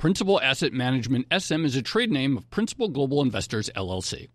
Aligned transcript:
Principal 0.00 0.40
Asset 0.40 0.72
Management 0.72 1.26
SM 1.30 1.66
is 1.66 1.76
a 1.76 1.82
trade 1.82 2.10
name 2.10 2.38
of 2.38 2.48
Principal 2.48 2.88
Global 2.88 3.20
Investors 3.20 3.68
LLC. 3.76 4.28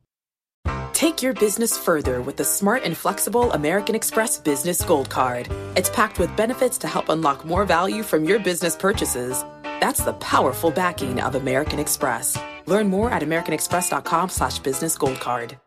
Take 0.94 1.24
your 1.24 1.34
business 1.34 1.76
further 1.76 2.22
with 2.22 2.38
the 2.38 2.46
smart 2.46 2.84
and 2.84 2.96
flexible 2.96 3.52
American 3.52 3.96
Express 3.96 4.38
Business 4.38 4.84
Gold 4.84 5.10
Card. 5.10 5.50
It's 5.76 5.90
packed 5.90 6.20
with 6.20 6.38
benefits 6.38 6.78
to 6.78 6.88
help 6.88 7.10
unlock 7.10 7.46
more 7.46 7.66
value 7.66 8.04
from 8.04 8.26
your 8.26 8.38
business 8.38 8.76
purchases. 8.76 9.44
That's 9.64 10.04
the 10.04 10.14
powerful 10.14 10.70
backing 10.70 11.20
of 11.20 11.34
American 11.34 11.80
Express. 11.80 12.38
Learn 12.68 12.88
more 12.88 13.10
at 13.10 13.24
americanexpress.com 13.24 14.30
slash. 14.30 15.65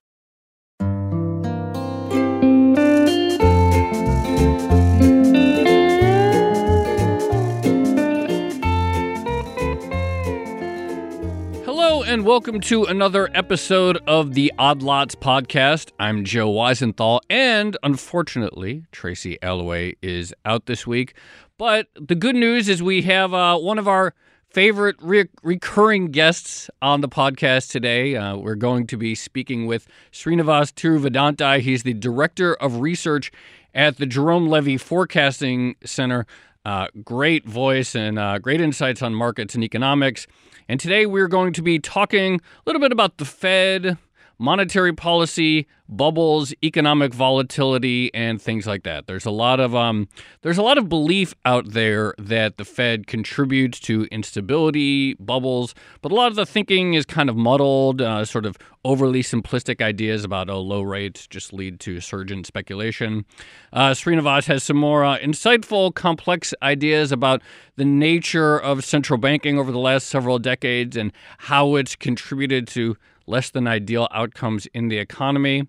And 12.19 12.27
welcome 12.27 12.59
to 12.63 12.83
another 12.83 13.29
episode 13.33 13.97
of 14.09 14.35
the 14.35 14.53
Odd 14.59 14.83
Lots 14.83 15.15
podcast. 15.15 15.93
I'm 16.01 16.25
Joe 16.25 16.51
Weisenthal, 16.51 17.21
and 17.31 17.77
unfortunately, 17.85 18.83
Tracy 18.91 19.39
Alloway 19.41 19.95
is 20.03 20.35
out 20.45 20.67
this 20.67 20.85
week. 20.85 21.15
But 21.59 21.87
the 21.95 22.17
good 22.17 22.35
news 22.35 22.69
is 22.69 22.83
we 22.83 23.03
have 23.03 23.33
uh, 23.33 23.57
one 23.59 23.79
of 23.79 23.87
our 23.87 24.15
favorite 24.51 24.97
re- 25.01 25.29
recurring 25.45 26.11
guests 26.11 26.69
on 26.83 27.03
the 27.03 27.09
podcast 27.09 27.71
today. 27.71 28.17
Uh, 28.17 28.37
we're 28.37 28.57
going 28.57 28.89
to 28.89 28.97
be 28.97 29.15
speaking 29.15 29.67
with 29.67 29.87
Srinivas 30.11 30.73
Thiruvadanthai. 30.73 31.61
He's 31.61 31.85
the 31.85 31.95
Director 31.95 32.55
of 32.55 32.81
Research 32.81 33.31
at 33.73 33.99
the 33.99 34.07
Jerome 34.07 34.49
Levy 34.49 34.77
Forecasting 34.77 35.77
Center. 35.85 36.27
Uh, 36.69 36.87
great 37.03 37.47
voice 37.47 37.95
and 37.95 38.19
uh, 38.19 38.39
great 38.39 38.61
insights 38.61 39.01
on 39.01 39.15
markets 39.15 39.55
and 39.55 39.65
economics. 39.65 40.27
And 40.69 40.79
today 40.79 41.07
we're 41.07 41.27
going 41.27 41.55
to 41.55 41.63
be 41.63 41.79
talking 41.79 42.35
a 42.35 42.41
little 42.67 42.79
bit 42.79 42.93
about 42.93 43.17
the 43.17 43.25
Fed, 43.25 43.97
monetary 44.39 44.93
policy, 44.93 45.67
bubbles, 45.89 46.55
economic 46.63 47.13
volatility, 47.15 48.13
and 48.15 48.41
things 48.41 48.67
like 48.67 48.85
that. 48.85 49.07
There's 49.07 49.27
a 49.27 49.31
lot 49.31 49.59
of 49.59 49.75
um, 49.75 50.09
there's 50.43 50.59
a 50.59 50.63
lot 50.63 50.79
of 50.79 50.89
belief 50.89 51.35
out 51.45 51.73
there 51.73 52.15
that 52.19 52.57
the 52.57 52.65
Fed 52.65 53.07
contributes 53.07 53.81
to 53.81 54.07
instability, 54.11 55.15
bubbles, 55.15 55.75
but 56.03 56.13
a 56.13 56.15
lot 56.15 56.29
of 56.29 56.37
the 56.37 56.47
thinking 56.47 56.95
is 56.95 57.05
kind 57.05 57.29
of 57.29 57.37
muddled, 57.37 58.01
uh, 58.01 58.25
sort 58.25 58.47
of 58.47 58.57
overly 58.85 59.23
simplistic 59.23 59.83
ideas 59.83 60.25
about 60.25 60.49
oh, 60.49 60.61
low 60.61 60.83
rates 60.83 61.27
just 61.27 61.53
lead 61.53 61.81
to 61.81 62.01
surge 62.01 62.31
in 62.31 62.45
speculation. 62.45 63.25
Uh, 63.73 63.91
Srinivas 63.91 64.47
has 64.47 64.63
some 64.63 64.77
more 64.77 65.05
uh, 65.05 65.19
insightful, 65.19 65.93
complex 65.95 66.55
ideas 66.63 67.11
about 67.11 67.43
the 67.77 67.85
nature 67.85 68.59
of 68.59 68.85
central 68.85 69.19
banking 69.19 69.59
over 69.59 69.73
the 69.73 69.79
last 69.79 70.07
several 70.07 70.39
decades 70.39 70.97
and 70.97 71.13
how 71.39 71.75
it's 71.75 71.97
contributed 71.97 72.69
to 72.69 72.97
less 73.29 73.51
than 73.51 73.67
ideal 73.67 74.09
outcomes 74.11 74.67
in 74.75 74.89
the 74.89 74.99
economy. 74.99 75.67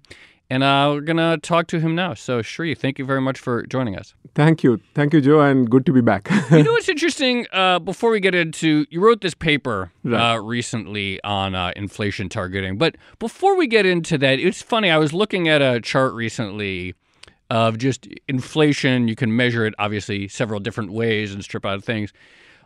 And 0.51 0.63
uh, 0.63 0.93
we're 0.95 1.01
going 1.01 1.17
to 1.17 1.37
talk 1.41 1.67
to 1.67 1.79
him 1.79 1.93
now. 1.93 2.15
So, 2.15 2.41
Shri, 2.41 2.73
thank 2.73 2.97
you 2.97 3.05
very 3.05 3.21
much 3.21 3.39
for 3.39 3.67
joining 3.67 3.95
us. 3.95 4.15
Thank 4.33 4.63
you. 4.63 4.81
Thank 4.95 5.13
you, 5.13 5.21
Joe, 5.21 5.41
and 5.41 5.69
good 5.69 5.85
to 5.85 5.93
be 5.93 6.01
back. 6.01 6.27
you 6.51 6.63
know 6.63 6.71
what's 6.71 6.89
interesting? 6.89 7.45
Uh, 7.53 7.77
before 7.77 8.09
we 8.09 8.19
get 8.19 8.33
into, 8.33 8.87
you 8.89 8.99
wrote 8.99 9.21
this 9.21 9.35
paper 9.35 9.91
right. 10.03 10.33
uh, 10.33 10.39
recently 10.39 11.23
on 11.23 11.53
uh, 11.53 11.71
inflation 11.75 12.29
targeting. 12.29 12.79
But 12.79 12.95
before 13.19 13.55
we 13.55 13.67
get 13.67 13.85
into 13.85 14.17
that, 14.17 14.39
it's 14.39 14.61
funny. 14.63 14.89
I 14.89 14.97
was 14.97 15.13
looking 15.13 15.47
at 15.47 15.61
a 15.61 15.79
chart 15.81 16.13
recently 16.13 16.95
of 17.51 17.77
just 17.77 18.07
inflation. 18.27 19.07
You 19.07 19.15
can 19.15 19.35
measure 19.35 19.65
it, 19.65 19.75
obviously, 19.77 20.27
several 20.27 20.59
different 20.59 20.91
ways 20.91 21.31
and 21.31 21.43
strip 21.43 21.65
out 21.65 21.83
things. 21.83 22.11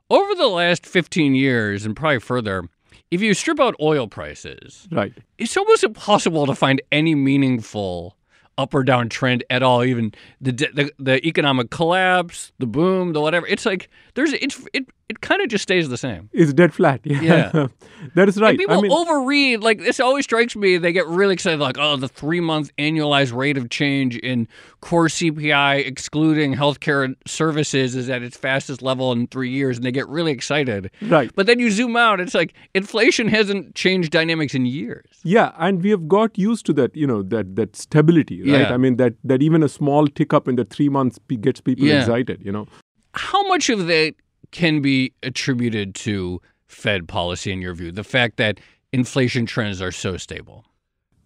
Over 0.10 0.36
the 0.36 0.48
last 0.48 0.86
15 0.86 1.36
years, 1.36 1.86
and 1.86 1.96
probably 1.96 2.20
further, 2.20 2.70
if 3.14 3.22
you 3.22 3.36
strip 3.36 3.60
out 3.60 3.76
oil 3.80 4.08
prices, 4.08 4.88
right, 4.92 5.14
it's 5.38 5.56
almost 5.56 5.84
impossible 5.84 6.48
to 6.48 6.56
find 6.56 6.82
any 6.92 7.14
meaningful 7.14 8.18
up 8.58 8.74
or 8.74 8.84
down 8.84 9.08
trend 9.08 9.44
at 9.52 9.62
all. 9.62 9.84
Even 9.84 10.12
the 10.42 10.52
the, 10.52 10.92
the 10.98 11.26
economic 11.28 11.70
collapse, 11.70 12.52
the 12.58 12.66
boom, 12.66 13.14
the 13.14 13.22
whatever. 13.22 13.46
It's 13.46 13.68
like 13.68 13.90
there's 14.16 14.34
it's 14.34 14.66
it 14.74 14.88
it 15.14 15.22
kind 15.22 15.42
of 15.42 15.48
just 15.48 15.62
stays 15.62 15.90
the 15.90 15.98
same. 15.98 16.30
It's 16.34 16.54
dead 16.54 16.74
flat. 16.74 17.02
Yeah, 17.14 17.52
yeah. 17.54 17.68
that 18.16 18.28
is 18.28 18.42
right. 18.42 18.50
And 18.50 18.58
people 18.58 18.80
I 18.80 18.82
mean, 18.82 18.92
overread. 18.92 19.62
Like 19.62 19.80
this 19.80 20.00
always 20.00 20.26
strikes 20.26 20.56
me. 20.56 20.78
They 20.78 20.92
get 20.92 21.06
really 21.08 21.34
excited. 21.34 21.60
Like 21.60 21.78
oh, 21.78 21.96
the 21.96 22.08
three 22.08 22.40
month 22.40 22.72
annualized 22.78 23.34
rate 23.34 23.56
of 23.56 23.70
change 23.70 24.18
in 24.18 24.48
core 24.82 25.08
CPI, 25.08 25.86
excluding 25.86 26.56
healthcare 26.56 27.14
services, 27.28 27.96
is 27.96 28.10
at 28.10 28.24
its 28.24 28.36
fastest 28.36 28.82
level 28.82 29.12
in 29.12 29.28
three 29.28 29.52
years, 29.52 29.78
and 29.78 29.86
they 29.86 29.92
get 29.92 30.10
really 30.10 30.32
excited. 30.32 30.90
Right. 31.04 31.32
But 31.36 31.46
then 31.46 31.60
you 31.60 31.70
zoom 31.70 31.96
out. 31.96 32.20
It's 32.20 32.34
like 32.34 32.54
inflation 32.74 33.28
hasn't 33.28 33.76
changed 33.76 34.12
dynamics 34.12 34.56
in 34.56 34.66
years. 34.66 35.06
Yeah, 35.24 35.52
and 35.60 35.84
we 35.84 35.92
have 35.92 36.08
got 36.08 36.38
used 36.38 36.66
to 36.66 36.74
that. 36.74 36.96
You 36.96 37.06
know 37.06 37.22
that 37.22 37.56
that 37.56 37.76
stability. 37.76 38.42
Right. 38.42 38.62
Yeah. 38.62 38.74
I 38.74 38.78
mean 38.78 38.96
that 38.98 39.14
that 39.24 39.44
even 39.44 39.62
a 39.62 39.70
small 39.70 40.08
tick 40.08 40.34
up 40.34 40.48
in 40.48 40.56
the 40.56 40.66
three 40.66 40.90
months 40.90 41.20
gets 41.42 41.62
people 41.62 41.86
yeah. 41.86 42.00
excited. 42.02 42.42
You 42.44 42.52
know. 42.52 42.68
How 43.14 43.48
much 43.48 43.70
of 43.70 43.86
that 43.86 44.16
can 44.54 44.82
be 44.82 45.12
attributed 45.22 45.94
to 45.96 46.42
Fed 46.68 47.08
policy 47.08 47.52
in 47.52 47.62
your 47.62 47.74
view? 47.74 47.92
The 47.92 48.04
fact 48.06 48.38
that 48.38 48.60
inflation 48.94 49.46
trends 49.46 49.82
are 49.82 49.92
so 49.92 50.16
stable? 50.18 50.64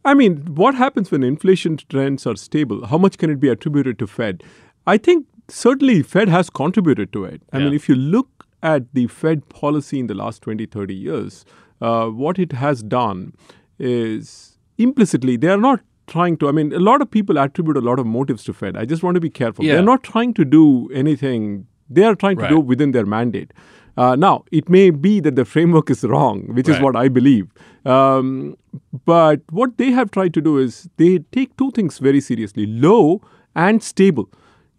I 0.04 0.14
mean, 0.16 0.38
what 0.56 0.74
happens 0.74 1.12
when 1.12 1.22
inflation 1.22 1.78
trends 1.90 2.26
are 2.26 2.36
stable? 2.36 2.86
How 2.88 2.98
much 2.98 3.18
can 3.18 3.30
it 3.30 3.40
be 3.40 3.50
attributed 3.50 4.00
to 4.00 4.08
Fed? 4.08 4.42
I 4.88 4.98
think 4.98 5.26
certainly 5.50 6.02
Fed 6.02 6.30
has 6.30 6.50
contributed 6.50 7.12
to 7.14 7.26
it. 7.26 7.42
I 7.54 7.58
Yeah. 7.58 7.66
mean, 7.66 7.74
if 7.74 7.88
you 7.90 7.96
look 7.96 8.46
at 8.64 8.94
the 8.94 9.08
Fed 9.08 9.48
policy 9.50 10.00
in 10.00 10.08
the 10.08 10.14
last 10.16 10.42
20, 10.42 10.66
30 10.66 10.96
years, 10.96 11.44
uh, 11.82 12.08
what 12.08 12.40
it 12.40 12.54
has 12.54 12.82
done 12.84 13.34
is 13.80 14.58
implicitly, 14.78 15.38
they 15.38 15.50
are 15.50 15.58
not 15.58 15.82
trying 16.08 16.38
to, 16.38 16.48
I 16.48 16.52
mean, 16.54 16.72
a 16.74 16.80
lot 16.80 17.02
of 17.02 17.12
people 17.12 17.38
attribute 17.38 17.76
a 17.78 17.82
lot 17.82 18.00
of 18.00 18.06
motives 18.06 18.44
to 18.46 18.54
Fed. 18.54 18.78
I 18.78 18.86
just 18.86 19.04
want 19.04 19.16
to 19.16 19.22
be 19.22 19.30
careful. 19.30 19.66
Yeah. 19.66 19.74
They're 19.76 19.84
not 19.84 20.04
trying 20.04 20.34
to 20.36 20.46
do 20.46 20.90
anything, 20.94 21.68
they 21.90 22.04
are 22.04 22.16
trying 22.16 22.38
to 22.38 22.48
do 22.50 22.60
within 22.60 22.92
their 22.92 23.06
mandate. 23.06 23.52
Uh, 23.98 24.16
now, 24.16 24.44
it 24.52 24.70
may 24.70 24.90
be 24.92 25.20
that 25.20 25.36
the 25.36 25.44
framework 25.46 25.90
is 25.90 26.04
wrong, 26.04 26.42
which 26.54 26.70
is 26.70 26.80
what 26.80 26.96
I 26.96 27.08
believe. 27.08 27.48
Um, 27.86 28.56
but 29.06 29.42
what 29.50 29.78
they 29.78 29.92
have 29.92 30.12
tried 30.12 30.34
to 30.36 30.42
do 30.42 30.58
is 30.60 30.88
they 30.98 31.20
take 31.32 31.56
two 31.58 31.72
things 31.72 31.98
very 31.98 32.22
seriously 32.22 32.68
low 32.68 33.22
and 33.56 33.82
stable. 33.82 34.30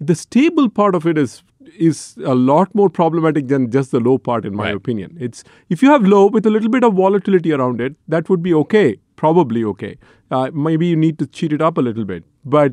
The 0.01 0.15
stable 0.15 0.69
part 0.69 0.95
of 0.95 1.07
it 1.07 1.19
is 1.19 1.43
is 1.77 2.17
a 2.25 2.35
lot 2.35 2.75
more 2.75 2.89
problematic 2.89 3.49
than 3.49 3.71
just 3.71 3.91
the 3.91 4.01
low 4.01 4.17
part 4.17 4.47
in 4.47 4.55
my 4.57 4.65
Right. 4.69 4.77
opinion 4.77 5.17
it's 5.21 5.45
if 5.69 5.83
you 5.83 5.91
have 5.91 6.07
low 6.13 6.21
with 6.37 6.47
a 6.47 6.51
little 6.51 6.71
bit 6.71 6.83
of 6.83 6.95
volatility 6.95 7.53
around 7.53 7.83
it 7.87 7.95
that 8.15 8.31
would 8.31 8.43
be 8.43 8.55
okay 8.61 8.97
probably 9.17 9.63
okay 9.73 9.91
uh, 10.31 10.51
maybe 10.55 10.87
you 10.87 10.97
need 10.97 11.19
to 11.19 11.27
cheat 11.27 11.53
it 11.53 11.61
up 11.61 11.77
a 11.77 11.83
little 11.83 12.07
bit 12.07 12.25
but 12.57 12.73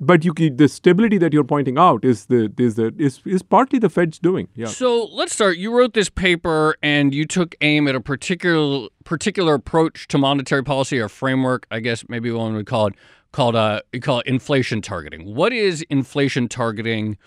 but 0.00 0.24
you 0.24 0.32
the 0.32 0.68
stability 0.68 1.18
that 1.18 1.32
you're 1.32 1.44
pointing 1.44 1.78
out 1.78 2.04
is 2.04 2.26
the 2.26 2.52
is 2.58 2.76
the 2.76 2.94
is, 2.98 3.20
is 3.24 3.42
partly 3.42 3.78
the 3.78 3.90
Fed's 3.90 4.18
doing. 4.18 4.48
Yeah. 4.54 4.66
So 4.66 5.06
let's 5.06 5.32
start. 5.32 5.58
You 5.58 5.76
wrote 5.76 5.94
this 5.94 6.08
paper 6.08 6.76
and 6.82 7.12
you 7.14 7.24
took 7.24 7.54
aim 7.60 7.88
at 7.88 7.94
a 7.94 8.00
particular 8.00 8.88
particular 9.04 9.54
approach 9.54 10.06
to 10.08 10.18
monetary 10.18 10.62
policy 10.62 10.98
or 10.98 11.08
framework. 11.08 11.66
I 11.70 11.80
guess 11.80 12.04
maybe 12.08 12.30
one 12.30 12.54
would 12.54 12.66
call 12.66 12.88
it 12.88 12.94
called 13.32 13.56
uh 13.56 13.80
you 13.92 14.00
call 14.00 14.20
it 14.20 14.26
inflation 14.26 14.80
targeting. 14.82 15.34
What 15.34 15.52
is 15.52 15.82
inflation 15.90 16.48
targeting? 16.48 17.18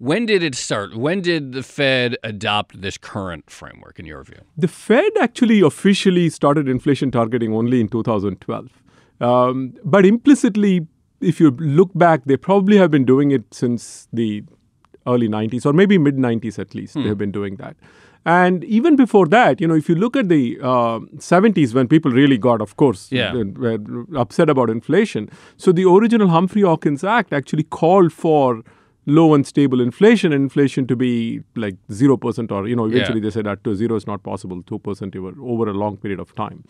When 0.00 0.26
did 0.26 0.44
it 0.44 0.54
start? 0.54 0.96
When 0.96 1.22
did 1.22 1.52
the 1.52 1.64
Fed 1.64 2.16
adopt 2.22 2.80
this 2.80 2.96
current 2.96 3.50
framework, 3.50 3.98
in 3.98 4.06
your 4.06 4.22
view? 4.22 4.42
The 4.56 4.68
Fed 4.68 5.10
actually 5.20 5.60
officially 5.60 6.28
started 6.30 6.68
inflation 6.68 7.10
targeting 7.10 7.52
only 7.52 7.80
in 7.80 7.88
2012. 7.88 8.70
Um, 9.20 9.74
but 9.84 10.06
implicitly, 10.06 10.86
if 11.20 11.40
you 11.40 11.50
look 11.50 11.90
back, 11.94 12.24
they 12.24 12.36
probably 12.36 12.76
have 12.76 12.90
been 12.90 13.04
doing 13.04 13.30
it 13.30 13.42
since 13.52 14.08
the 14.12 14.44
early 15.06 15.28
90s 15.28 15.64
or 15.66 15.72
maybe 15.72 15.98
mid 15.98 16.16
90s 16.16 16.58
at 16.58 16.74
least. 16.74 16.94
They 16.94 17.08
have 17.08 17.18
been 17.18 17.32
doing 17.32 17.56
that. 17.56 17.76
And 18.26 18.62
even 18.64 18.94
before 18.94 19.26
that, 19.28 19.60
you 19.60 19.66
know, 19.66 19.74
if 19.74 19.88
you 19.88 19.94
look 19.94 20.14
at 20.14 20.28
the 20.28 20.58
uh, 20.60 20.98
70s 21.16 21.72
when 21.72 21.88
people 21.88 22.10
really 22.10 22.36
got, 22.36 22.60
of 22.60 22.76
course, 22.76 23.10
Yeah. 23.10 23.32
were 23.32 23.78
upset 24.16 24.50
about 24.50 24.68
inflation. 24.68 25.30
So 25.56 25.72
the 25.72 25.84
original 25.88 26.28
Humphrey 26.28 26.62
Hawkins 26.62 27.04
Act 27.04 27.32
actually 27.32 27.62
called 27.62 28.12
for 28.12 28.62
low 29.06 29.32
and 29.32 29.46
stable 29.46 29.80
inflation 29.80 30.32
and 30.32 30.42
inflation 30.42 30.86
to 30.88 30.94
be 30.96 31.40
like 31.56 31.76
0% 31.90 32.52
or, 32.52 32.68
you 32.68 32.76
know, 32.76 32.84
eventually 32.84 33.20
Yeah. 33.20 33.22
they 33.22 33.30
said 33.30 33.46
that 33.46 33.64
to 33.64 33.74
zero 33.74 33.96
is 33.96 34.06
not 34.06 34.22
possible, 34.22 34.62
2% 34.62 35.16
over, 35.16 35.32
over 35.40 35.70
a 35.70 35.72
long 35.72 35.96
period 35.96 36.20
of 36.20 36.34
time. 36.34 36.64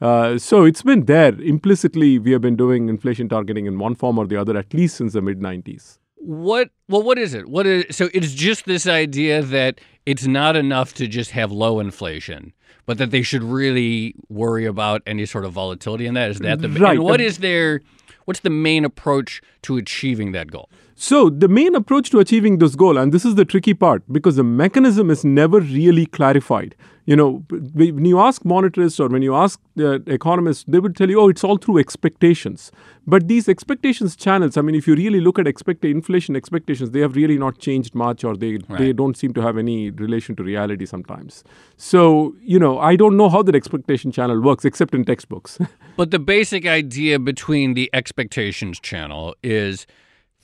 Uh, 0.00 0.38
so 0.38 0.64
it's 0.64 0.82
been 0.82 1.04
there 1.06 1.34
implicitly. 1.40 2.18
We 2.18 2.32
have 2.32 2.40
been 2.40 2.56
doing 2.56 2.88
inflation 2.88 3.28
targeting 3.28 3.66
in 3.66 3.78
one 3.78 3.94
form 3.94 4.18
or 4.18 4.26
the 4.26 4.36
other 4.36 4.56
at 4.56 4.72
least 4.74 4.96
since 4.96 5.12
the 5.12 5.22
mid 5.22 5.40
90s. 5.40 5.98
What? 6.16 6.70
Well, 6.88 7.02
what 7.02 7.18
is 7.18 7.34
it? 7.34 7.48
What 7.48 7.66
is 7.66 7.94
so? 7.94 8.08
It's 8.14 8.32
just 8.32 8.64
this 8.64 8.86
idea 8.86 9.42
that 9.42 9.80
it's 10.06 10.26
not 10.26 10.56
enough 10.56 10.94
to 10.94 11.06
just 11.06 11.32
have 11.32 11.52
low 11.52 11.80
inflation, 11.80 12.54
but 12.86 12.98
that 12.98 13.10
they 13.10 13.22
should 13.22 13.42
really 13.42 14.14
worry 14.28 14.64
about 14.64 15.02
any 15.06 15.26
sort 15.26 15.44
of 15.44 15.52
volatility 15.52 16.06
in 16.06 16.14
that. 16.14 16.30
Is 16.30 16.38
that 16.38 16.60
the 16.60 16.68
right? 16.70 16.96
And 16.96 17.04
what 17.04 17.20
is 17.20 17.38
their 17.38 17.82
what's 18.24 18.40
the 18.40 18.50
main 18.50 18.84
approach 18.86 19.42
to 19.62 19.76
achieving 19.76 20.32
that 20.32 20.50
goal? 20.50 20.70
So 20.96 21.28
the 21.28 21.48
main 21.48 21.74
approach 21.74 22.10
to 22.10 22.20
achieving 22.20 22.58
this 22.58 22.76
goal, 22.76 22.96
and 22.98 23.12
this 23.12 23.24
is 23.24 23.34
the 23.34 23.44
tricky 23.44 23.74
part, 23.74 24.02
because 24.12 24.36
the 24.36 24.44
mechanism 24.44 25.10
is 25.10 25.24
never 25.24 25.60
really 25.60 26.06
clarified. 26.06 26.76
You 27.06 27.16
know, 27.16 27.44
when 27.50 28.06
you 28.06 28.18
ask 28.18 28.44
monetarists 28.44 28.98
or 28.98 29.08
when 29.08 29.20
you 29.20 29.34
ask 29.34 29.60
the 29.76 30.02
economists, 30.06 30.64
they 30.66 30.78
would 30.78 30.96
tell 30.96 31.10
you, 31.10 31.20
oh, 31.20 31.28
it's 31.28 31.44
all 31.44 31.58
through 31.58 31.78
expectations. 31.78 32.72
But 33.06 33.28
these 33.28 33.46
expectations 33.46 34.16
channels, 34.16 34.56
I 34.56 34.62
mean, 34.62 34.74
if 34.74 34.86
you 34.86 34.94
really 34.94 35.20
look 35.20 35.38
at 35.38 35.46
expect 35.46 35.84
inflation 35.84 36.34
expectations, 36.34 36.92
they 36.92 37.00
have 37.00 37.14
really 37.16 37.36
not 37.36 37.58
changed 37.58 37.94
much, 37.94 38.24
or 38.24 38.36
they 38.36 38.58
Right. 38.68 38.78
they 38.78 38.92
don't 38.94 39.16
seem 39.16 39.34
to 39.34 39.42
have 39.42 39.58
any 39.58 39.90
relation 39.90 40.34
to 40.36 40.42
reality 40.42 40.86
sometimes. 40.86 41.44
So 41.76 42.34
you 42.40 42.58
know, 42.58 42.78
I 42.78 42.96
don't 42.96 43.18
know 43.18 43.28
how 43.28 43.42
that 43.42 43.54
expectation 43.54 44.10
channel 44.10 44.40
works, 44.40 44.64
except 44.64 44.94
in 44.94 45.04
textbooks. 45.04 45.58
But 45.96 46.10
the 46.10 46.18
basic 46.18 46.66
idea 46.66 47.18
between 47.18 47.74
the 47.74 47.90
expectations 47.92 48.80
channel 48.80 49.34
is 49.42 49.86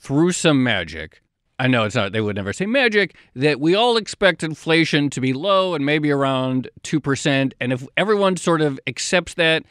through 0.01 0.31
some 0.31 0.63
magic. 0.63 1.21
I 1.59 1.67
know 1.67 1.83
it's 1.83 1.93
not, 1.95 2.11
they 2.11 2.21
would 2.21 2.35
never 2.35 2.53
say 2.53 2.65
magic, 2.65 3.15
that 3.35 3.59
we 3.59 3.75
all 3.75 3.95
expect 3.95 4.43
inflation 4.43 5.11
to 5.11 5.21
be 5.21 5.31
low 5.31 5.75
and 5.75 5.85
maybe 5.85 6.09
around 6.09 6.69
2%. 6.83 7.53
And 7.61 7.71
if 7.71 7.87
everyone 7.95 8.35
sort 8.35 8.61
of 8.61 8.79
accepts 8.87 9.35
that, 9.35 9.63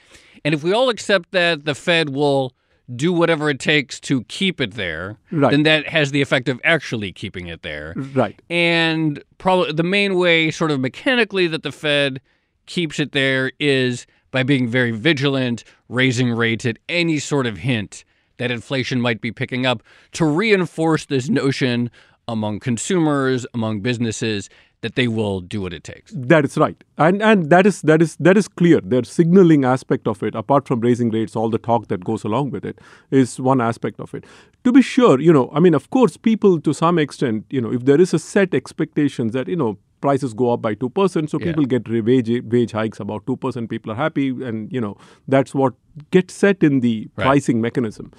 and 0.44 0.55
if 0.55 0.62
we 0.62 0.73
all 0.73 0.88
accept 0.88 1.32
that, 1.32 1.65
the 1.65 1.75
Fed 1.75 2.11
will 2.11 2.55
do 2.94 3.12
whatever 3.12 3.50
it 3.50 3.59
takes 3.59 3.99
to 4.00 4.23
keep 4.25 4.61
it 4.61 4.75
there, 4.75 5.19
Right. 5.32 5.50
then 5.50 5.65
that 5.65 5.88
has 5.88 6.12
the 6.12 6.23
effect 6.23 6.49
of 6.49 6.61
actually 6.62 7.11
keeping 7.12 7.49
it 7.49 7.62
there. 7.62 7.94
right. 8.15 8.41
And 8.49 9.23
probably 9.38 9.73
the 9.73 9.83
main 9.83 10.15
way, 10.15 10.50
sort 10.53 10.71
of 10.71 10.79
mechanically, 10.81 11.49
that 11.49 11.65
the 11.65 11.73
Fed 11.73 12.21
keeps 12.67 13.00
it 13.00 13.11
there 13.12 13.50
is 13.59 14.06
by 14.31 14.44
being 14.44 14.69
very 14.69 14.93
vigilant, 14.93 15.65
raising 15.88 16.31
rates 16.33 16.65
at 16.65 16.79
any 16.88 17.19
sort 17.19 17.47
of 17.47 17.59
hint 17.59 18.05
that 18.41 18.51
inflation 18.51 19.01
might 19.03 19.21
be 19.21 19.31
picking 19.31 19.67
up 19.67 19.83
to 20.13 20.25
reinforce 20.25 21.05
this 21.05 21.29
notion 21.29 21.91
among 22.27 22.59
consumers, 22.59 23.47
among 23.53 23.81
businesses, 23.81 24.49
that 24.81 24.95
they 24.95 25.07
will 25.09 25.41
do 25.43 25.61
what 25.61 25.75
it 25.75 25.85
takes. 25.85 26.11
That 26.17 26.47
is 26.47 26.57
right, 26.57 26.83
and 26.97 27.23
and 27.23 27.51
that 27.51 27.67
is 27.67 27.83
that 27.83 28.01
is 28.01 28.17
that 28.17 28.39
is 28.39 28.49
clear. 28.49 28.81
The 28.81 29.05
signaling 29.05 29.67
aspect 29.67 30.09
of 30.09 30.23
it, 30.23 30.35
apart 30.35 30.67
from 30.67 30.81
raising 30.81 31.11
rates, 31.11 31.37
all 31.37 31.51
the 31.51 31.59
talk 31.59 31.89
that 31.89 32.03
goes 32.03 32.25
along 32.25 32.51
with 32.51 32.65
it, 32.65 32.79
is 33.11 33.39
one 33.39 33.61
aspect 33.61 34.01
of 34.01 34.15
it. 34.15 34.25
To 34.65 34.73
be 34.73 34.81
sure, 34.81 35.21
you 35.21 35.35
know, 35.35 35.51
I 35.53 35.61
mean, 35.61 35.75
of 35.75 35.91
course, 35.91 36.17
people 36.17 36.61
to 36.63 36.73
some 36.73 36.99
extent, 36.99 37.45
you 37.51 37.61
know, 37.61 37.71
if 37.71 37.85
there 37.85 38.01
is 38.01 38.15
a 38.15 38.19
set 38.19 38.55
expectations 38.55 39.35
that 39.35 39.49
you 39.49 39.57
know 39.57 39.77
prices 40.00 40.35
go 40.35 40.52
up 40.52 40.62
by 40.62 40.75
two 40.75 40.91
percent, 40.91 41.31
so 41.31 41.38
Yeah. 41.41 41.47
people 41.47 41.64
get 41.67 41.88
wage 41.88 42.31
wage 42.56 42.73
hikes 42.73 43.00
about 43.00 43.26
two 43.26 43.37
percent. 43.37 43.69
People 43.70 43.93
are 43.93 43.97
happy, 43.97 44.29
and 44.50 44.70
you 44.73 44.81
know 44.81 44.97
that's 45.29 45.55
what 45.55 45.75
gets 46.11 46.35
set 46.35 46.62
in 46.62 46.81
the 46.81 47.08
Right. 47.17 47.25
pricing 47.26 47.61
mechanism. 47.61 48.12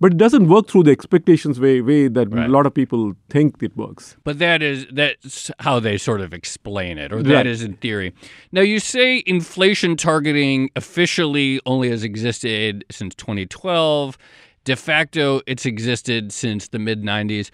But 0.00 0.12
it 0.12 0.18
doesn't 0.18 0.46
work 0.48 0.68
through 0.68 0.84
the 0.84 0.92
expectations 0.92 1.58
way 1.58 1.80
way 1.80 2.06
that 2.06 2.32
Right. 2.32 2.46
a 2.48 2.52
lot 2.56 2.66
of 2.66 2.72
people 2.74 3.14
think 3.30 3.60
it 3.68 3.76
works. 3.76 4.16
But 4.22 4.38
that 4.38 4.62
is 4.62 4.86
that's 4.92 5.50
how 5.60 5.80
they 5.80 5.98
sort 5.98 6.20
of 6.20 6.32
explain 6.32 6.98
it, 6.98 7.12
or 7.12 7.20
that 7.22 7.34
Right. 7.34 7.46
is 7.46 7.62
in 7.64 7.72
theory. 7.74 8.12
Now 8.52 8.60
you 8.60 8.78
say 8.78 9.24
inflation 9.26 9.96
targeting 9.96 10.70
officially 10.76 11.60
only 11.66 11.90
has 11.90 12.04
existed 12.04 12.84
since 12.90 13.14
2012. 13.16 14.16
De 14.64 14.76
facto, 14.76 15.40
it's 15.46 15.64
existed 15.66 16.30
since 16.32 16.68
the 16.68 16.78
mid 16.78 17.02
90s. 17.02 17.50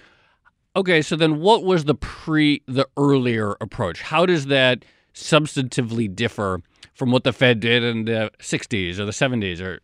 Okay, 0.76 1.02
so 1.02 1.14
then 1.16 1.40
what 1.40 1.64
was 1.64 1.84
the 1.84 1.94
pre 1.94 2.62
the 2.66 2.88
earlier 2.96 3.56
approach? 3.60 4.02
How 4.02 4.26
does 4.26 4.46
that 4.46 4.84
substantively 5.14 6.12
differ 6.14 6.60
from 6.94 7.10
what 7.10 7.24
the 7.24 7.32
Fed 7.32 7.60
did 7.60 7.82
in 7.82 8.04
the 8.04 8.30
60s 8.38 8.98
or 8.98 9.04
the 9.04 9.12
70s 9.12 9.60
or 9.60 9.80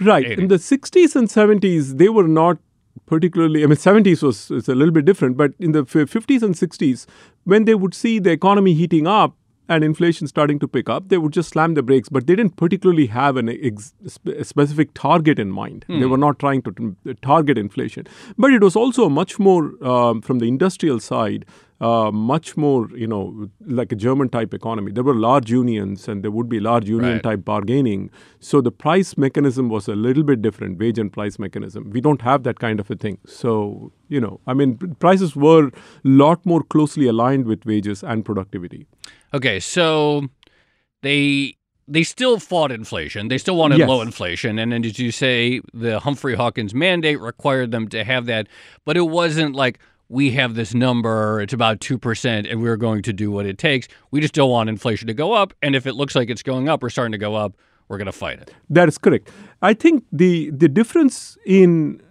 Right. 0.00 0.26
80s. 0.26 0.38
In 0.38 0.48
the 0.48 0.56
60s 0.56 1.16
and 1.16 1.28
70s, 1.28 1.98
they 1.98 2.08
were 2.08 2.28
not 2.28 2.58
particularly, 3.06 3.62
I 3.62 3.66
mean, 3.66 3.76
70s 3.76 4.22
was 4.22 4.50
it's 4.50 4.68
a 4.68 4.74
little 4.74 4.92
bit 4.92 5.04
different, 5.04 5.36
but 5.36 5.52
in 5.58 5.72
the 5.72 5.84
50s 5.84 6.42
and 6.42 6.54
60s, 6.54 7.06
when 7.44 7.64
they 7.64 7.74
would 7.74 7.94
see 7.94 8.18
the 8.18 8.30
economy 8.30 8.74
heating 8.74 9.06
up 9.06 9.36
and 9.70 9.84
inflation 9.84 10.26
starting 10.26 10.58
to 10.58 10.68
pick 10.76 10.88
up, 10.94 11.08
they 11.08 11.16
would 11.24 11.32
just 11.32 11.50
slam 11.50 11.74
the 11.74 11.82
brakes, 11.90 12.08
but 12.16 12.26
they 12.26 12.34
didn't 12.40 12.56
particularly 12.56 13.06
have 13.06 13.36
an 13.42 13.48
ex- 13.48 13.94
a 14.26 14.44
specific 14.44 14.92
target 14.94 15.38
in 15.38 15.50
mind. 15.62 15.84
They 15.88 16.06
were 16.14 16.18
not 16.26 16.38
trying 16.44 16.62
to 16.68 16.72
t- 16.72 17.14
target 17.22 17.56
inflation. 17.56 18.06
But 18.36 18.52
it 18.52 18.62
was 18.68 18.76
also 18.84 19.08
much 19.08 19.38
more, 19.38 19.62
um, 19.94 20.20
from 20.30 20.40
the 20.40 20.48
industrial 20.48 20.98
side, 21.00 21.44
uh, 21.80 22.10
much 22.12 22.56
more, 22.58 22.88
you 22.94 23.06
know, 23.06 23.48
like 23.66 23.90
a 23.90 23.96
German 23.96 24.28
type 24.28 24.52
economy. 24.52 24.92
There 24.92 25.02
were 25.04 25.14
large 25.14 25.50
unions 25.50 26.08
and 26.08 26.22
there 26.22 26.30
would 26.30 26.48
be 26.48 26.60
large 26.60 26.86
union 26.88 27.12
Right. 27.14 27.22
type 27.22 27.44
bargaining. 27.44 28.10
So 28.38 28.60
the 28.60 28.70
price 28.70 29.16
mechanism 29.16 29.70
was 29.70 29.88
a 29.88 29.94
little 29.94 30.22
bit 30.22 30.42
different, 30.42 30.78
wage 30.78 30.98
and 30.98 31.10
price 31.10 31.38
mechanism. 31.38 31.88
We 31.90 32.02
don't 32.02 32.20
have 32.22 32.42
that 32.42 32.58
kind 32.58 32.80
of 32.80 32.90
a 32.90 32.96
thing. 32.96 33.16
So, 33.24 33.92
you 34.08 34.20
know, 34.20 34.40
I 34.46 34.52
mean, 34.52 34.76
prices 34.98 35.34
were 35.34 35.68
a 35.68 35.72
lot 36.04 36.44
more 36.44 36.62
closely 36.62 37.06
aligned 37.06 37.46
with 37.46 37.64
wages 37.64 38.02
and 38.04 38.24
productivity. 38.26 38.86
Okay, 39.32 39.58
so 39.60 40.28
they 41.02 41.56
they 41.88 42.04
still 42.04 42.38
fought 42.38 42.70
inflation. 42.70 43.26
They 43.28 43.38
still 43.38 43.56
wanted 43.56 43.78
Yes. 43.78 43.88
low 43.88 44.00
inflation, 44.00 44.58
and 44.60 44.70
then 44.70 44.84
as 44.84 44.98
you 45.00 45.10
say, 45.10 45.60
the 45.74 45.98
Humphrey 45.98 46.36
Hawkins 46.36 46.72
mandate 46.72 47.18
required 47.20 47.72
them 47.72 47.88
to 47.88 48.04
have 48.04 48.26
that. 48.26 48.46
But 48.84 48.96
it 48.96 49.08
wasn't 49.08 49.56
like 49.56 49.80
we 50.10 50.32
have 50.32 50.54
this 50.54 50.74
number; 50.74 51.40
it's 51.40 51.54
about 51.54 51.80
two 51.80 51.96
percent, 51.96 52.46
and 52.46 52.60
we're 52.60 52.76
going 52.76 53.00
to 53.02 53.12
do 53.12 53.30
what 53.30 53.46
it 53.46 53.56
takes. 53.56 53.88
We 54.10 54.20
just 54.20 54.34
don't 54.34 54.50
want 54.50 54.68
inflation 54.68 55.06
to 55.06 55.14
go 55.14 55.32
up, 55.32 55.54
and 55.62 55.74
if 55.74 55.86
it 55.86 55.94
looks 55.94 56.14
like 56.14 56.28
it's 56.28 56.42
going 56.42 56.68
up 56.68 56.82
or 56.82 56.90
starting 56.90 57.12
to 57.12 57.18
go 57.18 57.36
up, 57.36 57.56
we're 57.88 57.96
going 57.96 58.06
to 58.06 58.12
fight 58.12 58.40
it. 58.40 58.52
That 58.68 58.88
is 58.88 58.98
correct. 58.98 59.30
I 59.62 59.72
think 59.72 60.04
the 60.12 60.50
the 60.50 60.68
difference 60.68 61.38
in 61.46 62.02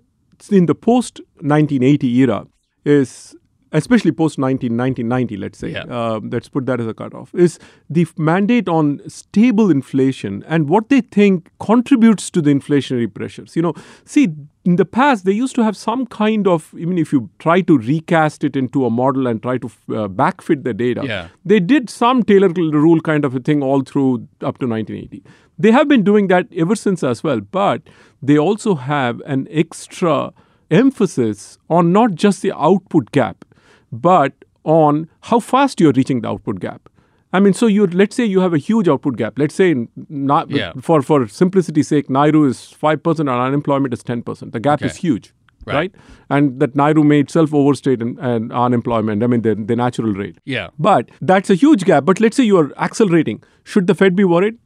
in 0.50 0.66
the 0.66 0.75
post 0.75 1.19
1980 1.42 2.07
era 2.19 2.48
is 2.86 3.36
especially 3.71 4.12
post 4.12 4.38
1990 4.39 5.38
let's 5.38 5.60
say 5.60 5.71
Yeah. 5.71 5.83
um, 5.83 6.30
let's 6.31 6.50
put 6.50 6.66
that 6.66 6.80
as 6.80 6.88
a 6.88 6.94
cutoff 6.94 7.33
is 7.36 7.60
the 7.89 8.01
f- 8.01 8.13
mandate 8.18 8.68
on 8.68 9.01
stable 9.07 9.69
inflation 9.69 10.44
and 10.48 10.68
what 10.69 10.89
they 10.89 11.01
think 11.01 11.50
contributes 11.60 12.30
to 12.31 12.42
the 12.42 12.51
inflationary 12.54 13.13
pressures 13.13 13.56
you 13.56 13.62
know 13.62 13.74
see 14.05 14.27
in 14.65 14.75
the 14.77 14.86
past 14.86 15.25
they 15.25 15.32
used 15.32 15.55
to 15.55 15.63
have 15.63 15.77
some 15.77 16.05
kind 16.08 16.48
of 16.48 16.74
even 16.77 16.98
if 16.98 17.13
you 17.13 17.29
try 17.39 17.62
to 17.62 17.77
recast 17.77 18.44
it 18.44 18.55
into 18.55 18.86
a 18.86 18.89
model 18.89 19.27
and 19.27 19.41
try 19.44 19.58
to 19.58 19.67
uh, 19.67 20.08
backfit 20.08 20.63
the 20.63 20.74
data 20.74 21.03
Yeah. 21.05 21.27
they 21.46 21.60
did 21.60 21.89
some 21.89 22.24
Taylor 22.24 22.50
rule 22.50 23.01
kind 23.01 23.24
of 23.24 23.36
a 23.36 23.39
thing 23.39 23.62
all 23.63 23.82
through 23.82 24.27
up 24.41 24.58
to 24.60 24.67
1980. 24.67 25.24
They 25.62 25.72
have 25.72 25.88
been 25.89 26.03
doing 26.03 26.27
that 26.27 26.48
ever 26.55 26.75
since 26.75 27.03
as 27.03 27.22
well, 27.24 27.41
but 27.41 27.82
they 28.22 28.38
also 28.38 28.75
have 28.75 29.20
an 29.25 29.48
extra 29.51 30.32
emphasis 30.72 31.58
on 31.70 31.91
not 31.91 32.15
just 32.15 32.41
the 32.41 32.51
output 32.55 33.12
gap, 33.12 33.44
but 33.91 34.34
on 34.63 35.10
how 35.22 35.39
fast 35.39 35.79
you're 35.79 35.93
reaching 35.93 36.22
the 36.22 36.29
output 36.29 36.60
gap. 36.60 36.89
I 37.31 37.39
mean, 37.39 37.53
so 37.53 37.67
you 37.67 37.86
let's 37.88 38.15
say 38.15 38.25
you 38.25 38.39
have 38.39 38.53
a 38.53 38.58
huge 38.58 38.88
output 38.88 39.15
gap. 39.17 39.38
Let's 39.38 39.55
say 39.55 39.88
not 40.10 40.50
Yeah. 40.50 40.74
for 40.81 41.01
for 41.01 41.27
simplicity's 41.27 41.88
sake, 41.88 42.08
Nairu 42.08 42.48
is 42.48 42.72
five 42.72 43.03
percent 43.03 43.29
and 43.29 43.38
unemployment 43.39 43.93
is 43.93 44.03
ten 44.03 44.24
percent. 44.24 44.51
The 44.51 44.60
gap 44.60 44.81
is 44.84 44.96
huge, 44.96 45.34
Right. 45.65 45.75
right? 45.75 45.91
And 46.29 46.60
that 46.60 46.74
Nairu 46.74 47.05
may 47.05 47.19
itself 47.19 47.53
overstate 47.53 48.01
and, 48.01 48.17
and 48.19 48.51
unemployment. 48.51 49.22
I 49.24 49.27
mean, 49.27 49.43
the, 49.43 49.53
the 49.55 49.75
natural 49.75 50.13
rate. 50.13 50.39
Yeah, 50.46 50.69
But 50.79 51.12
that's 51.22 51.50
a 51.51 51.55
huge 51.55 51.86
gap. 51.86 52.05
But 52.05 52.19
let's 52.19 52.36
say 52.38 52.43
you 52.43 52.58
are 52.58 52.74
accelerating. 52.77 53.43
Should 53.63 53.86
the 53.88 53.93
Fed 53.96 54.15
be 54.15 54.24
worried? 54.24 54.58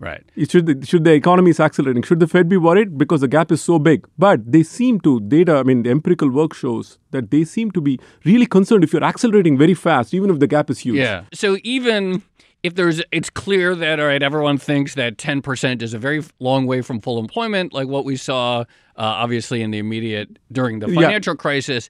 Right. 0.00 0.22
Should 0.48 0.66
the, 0.66 0.86
should 0.86 1.04
the 1.04 1.12
economy 1.12 1.50
is 1.50 1.60
accelerating? 1.60 2.02
Should 2.02 2.20
the 2.20 2.26
Fed 2.26 2.48
be 2.48 2.56
worried 2.56 2.98
because 2.98 3.20
the 3.20 3.28
gap 3.28 3.52
is 3.52 3.62
so 3.62 3.78
big? 3.78 4.06
But 4.18 4.50
they 4.50 4.62
seem 4.64 4.98
to 5.00 5.20
data. 5.20 5.56
I 5.56 5.62
mean, 5.62 5.82
the 5.84 5.90
empirical 5.90 6.30
work 6.30 6.54
shows 6.54 6.98
that 7.12 7.30
they 7.30 7.44
seem 7.44 7.70
to 7.72 7.80
be 7.80 7.98
really 8.24 8.46
concerned 8.46 8.82
if 8.84 8.92
you're 8.92 9.04
accelerating 9.04 9.56
very 9.58 9.74
fast, 9.74 10.12
even 10.14 10.30
if 10.30 10.38
the 10.40 10.46
gap 10.48 10.70
is 10.70 10.80
huge. 10.80 10.96
Yeah. 10.96 11.24
So 11.32 11.58
even 11.62 12.22
if 12.62 12.74
there's, 12.74 13.00
it's 13.12 13.30
clear 13.30 13.74
that 13.74 14.00
all 14.00 14.06
right, 14.06 14.22
everyone 14.22 14.58
thinks 14.58 14.94
that 14.94 15.16
10% 15.16 15.80
is 15.82 15.94
a 15.94 15.98
very 15.98 16.22
long 16.40 16.66
way 16.66 16.82
from 16.82 17.00
full 17.00 17.18
employment, 17.18 17.72
like 17.72 17.88
what 17.88 18.04
we 18.04 18.16
saw, 18.16 18.60
uh, 18.60 18.64
obviously 18.96 19.62
in 19.62 19.70
the 19.70 19.78
immediate 19.78 20.38
during 20.52 20.80
the 20.80 20.88
Yeah. 20.88 21.00
financial 21.02 21.34
crisis. 21.36 21.88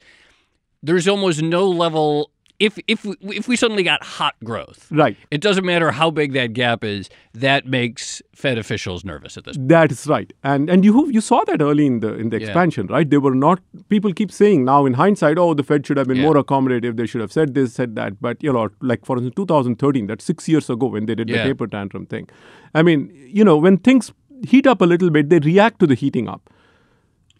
There's 0.82 1.08
almost 1.08 1.42
no 1.42 1.68
level 1.68 2.30
if 2.60 2.78
if 2.86 3.04
we, 3.04 3.14
if 3.38 3.48
we 3.48 3.56
suddenly 3.56 3.82
got 3.82 4.02
hot 4.04 4.34
growth, 4.44 4.86
Right. 4.92 5.16
It 5.30 5.40
doesn't 5.40 5.64
matter 5.64 5.90
how 5.90 6.10
big 6.10 6.34
that 6.34 6.52
gap 6.52 6.84
is. 6.84 7.08
That 7.32 7.66
makes 7.66 8.20
Fed 8.34 8.58
officials 8.58 9.04
nervous 9.04 9.36
at 9.38 9.44
this. 9.44 9.56
point. 9.56 9.68
That 9.70 9.90
is 9.92 10.06
right, 10.06 10.32
and 10.44 10.68
and 10.70 10.84
you 10.84 11.08
you 11.10 11.20
saw 11.20 11.40
that 11.50 11.62
early 11.62 11.86
in 11.86 12.00
the 12.00 12.12
in 12.14 12.28
the 12.30 12.38
Yeah. 12.40 12.46
expansion, 12.46 12.86
right? 12.88 13.08
They 13.14 13.18
were 13.26 13.34
not. 13.34 13.60
People 13.88 14.12
keep 14.20 14.30
saying 14.40 14.64
now 14.66 14.84
in 14.86 14.94
hindsight, 15.00 15.38
oh, 15.38 15.48
the 15.54 15.62
Fed 15.72 15.86
should 15.86 15.96
have 16.02 16.06
been 16.12 16.18
Yeah. 16.22 16.28
more 16.30 16.34
accommodative. 16.44 16.96
They 17.02 17.06
should 17.06 17.20
have 17.26 17.32
said 17.32 17.54
this, 17.54 17.72
said 17.82 17.96
that. 17.96 18.20
But 18.28 18.42
you 18.48 18.52
know, 18.52 18.68
like 18.92 19.04
for 19.10 19.16
instance, 19.16 19.34
2013, 19.42 20.06
that's 20.06 20.24
six 20.32 20.48
years 20.48 20.70
ago 20.78 20.86
when 20.98 21.06
they 21.06 21.14
did 21.22 21.28
Yeah. 21.30 21.38
the 21.42 21.48
taper 21.50 21.66
tantrum 21.76 22.06
thing. 22.06 22.28
I 22.74 22.82
mean, 22.82 23.10
you 23.40 23.44
know, 23.44 23.56
when 23.56 23.78
things 23.90 24.12
heat 24.54 24.66
up 24.66 24.80
a 24.80 24.84
little 24.94 25.10
bit, 25.10 25.28
they 25.30 25.38
react 25.38 25.80
to 25.80 25.86
the 25.86 25.94
heating 25.94 26.28
up, 26.28 26.50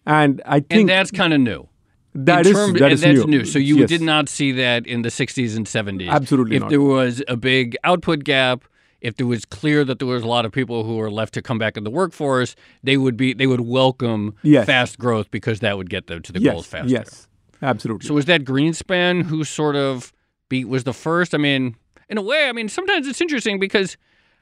and 0.07 0.41
I 0.47 0.57
And 0.57 0.69
think 0.69 0.89
that's 0.89 1.11
kind 1.11 1.33
of 1.33 1.41
new. 1.41 1.67
That 2.15 2.47
is 2.47 2.53
term- 2.53 2.73
that 2.75 2.83
and 2.85 2.93
is 2.93 3.01
that's 3.03 3.27
new. 3.27 3.45
So 3.45 3.59
you 3.59 3.79
Yes. 3.79 3.89
did 3.89 4.01
not 4.03 4.29
see 4.29 4.53
that 4.53 4.87
in 4.87 5.03
the 5.03 5.11
60s 5.11 5.57
and 5.57 5.67
70s. 5.67 6.09
Absolutely 6.11 6.57
If 6.57 6.63
not. 6.63 6.71
there 6.71 6.81
was 6.81 7.23
a 7.29 7.37
big 7.37 7.77
output 7.85 8.25
gap, 8.25 8.65
if 9.01 9.17
there 9.17 9.27
was 9.27 9.45
clear 9.45 9.85
that 9.85 9.99
there 9.99 10.09
was 10.09 10.23
a 10.23 10.27
lot 10.27 10.45
of 10.45 10.53
people 10.53 10.85
who 10.85 10.97
were 10.97 11.11
left 11.11 11.33
to 11.35 11.43
come 11.43 11.59
back 11.59 11.77
in 11.77 11.85
the 11.85 11.91
workforce, 11.91 12.55
they 12.83 12.97
would 12.97 13.17
be 13.17 13.33
they 13.33 13.47
would 13.47 13.63
welcome 13.63 14.35
Yes. 14.43 14.67
fast 14.67 14.99
growth 14.99 15.31
because 15.31 15.61
that 15.61 15.77
would 15.79 15.89
get 15.89 16.07
them 16.09 16.21
to 16.23 16.33
the 16.33 16.41
yes, 16.41 16.53
goals 16.53 16.67
faster. 16.67 16.89
Yes, 16.91 17.29
absolutely. 17.63 18.07
So 18.07 18.15
was 18.15 18.27
that 18.27 18.45
Greenspan 18.45 19.23
who 19.25 19.45
sort 19.45 19.77
of 19.77 20.13
beat 20.49 20.69
was 20.69 20.85
the 20.85 20.93
first? 20.93 21.35
I 21.35 21.39
mean, 21.39 21.77
in 22.09 22.19
a 22.19 22.23
way, 22.23 22.49
I 22.49 22.53
mean, 22.53 22.69
sometimes 22.69 23.07
it's 23.07 23.21
interesting 23.21 23.59
because 23.61 23.97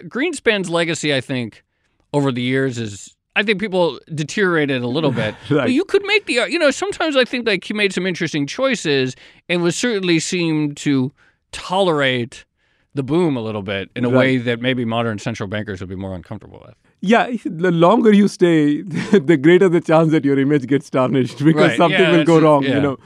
Greenspan's 0.05 0.71
legacy, 0.71 1.15
I 1.15 1.21
think, 1.21 1.63
over 2.13 2.33
the 2.33 2.43
years 2.43 2.79
is 2.79 3.15
I 3.38 3.45
think 3.45 3.61
people 3.61 4.00
deteriorated 4.12 4.83
a 4.83 4.88
little 4.88 5.12
bit. 5.12 5.35
But 5.49 5.73
you 5.73 5.85
could 5.85 6.04
make 6.04 6.26
the 6.26 6.35
you 6.50 6.59
know, 6.59 6.71
sometimes 6.73 7.14
I 7.16 7.25
think 7.25 7.47
like 7.47 7.62
he 7.64 7.73
made 7.73 7.92
some 7.92 8.04
interesting 8.07 8.47
choices 8.47 9.14
and 9.49 9.62
was 9.62 9.76
certainly 9.76 10.18
seemed 10.18 10.76
to 10.78 11.12
tolerate 11.52 12.45
the 12.95 13.02
boom 13.04 13.37
a 13.37 13.40
little 13.40 13.62
bit 13.62 13.90
in 13.95 14.04
a 14.04 14.09
Right. 14.09 14.18
way 14.18 14.37
that 14.38 14.61
maybe 14.61 14.85
modern 14.85 15.18
central 15.18 15.49
bankers 15.49 15.78
would 15.80 15.88
be 15.88 15.95
more 15.97 16.14
uncomfortable 16.16 16.62
with. 16.66 16.75
Yeah, 17.00 17.31
the 17.45 17.71
longer 17.71 18.12
you 18.12 18.26
stay, 18.28 18.83
the 19.31 19.37
greater 19.37 19.69
the 19.69 19.81
chance 19.81 20.11
that 20.12 20.25
your 20.25 20.38
image 20.38 20.67
gets 20.67 20.90
tarnished 20.90 21.38
because 21.45 21.69
Right, 21.71 21.76
something 21.76 22.00
yeah, 22.00 22.11
will 22.17 22.25
go 22.25 22.40
wrong. 22.40 22.64
yeah. 22.64 22.75
You 22.75 22.81
know, 22.81 22.97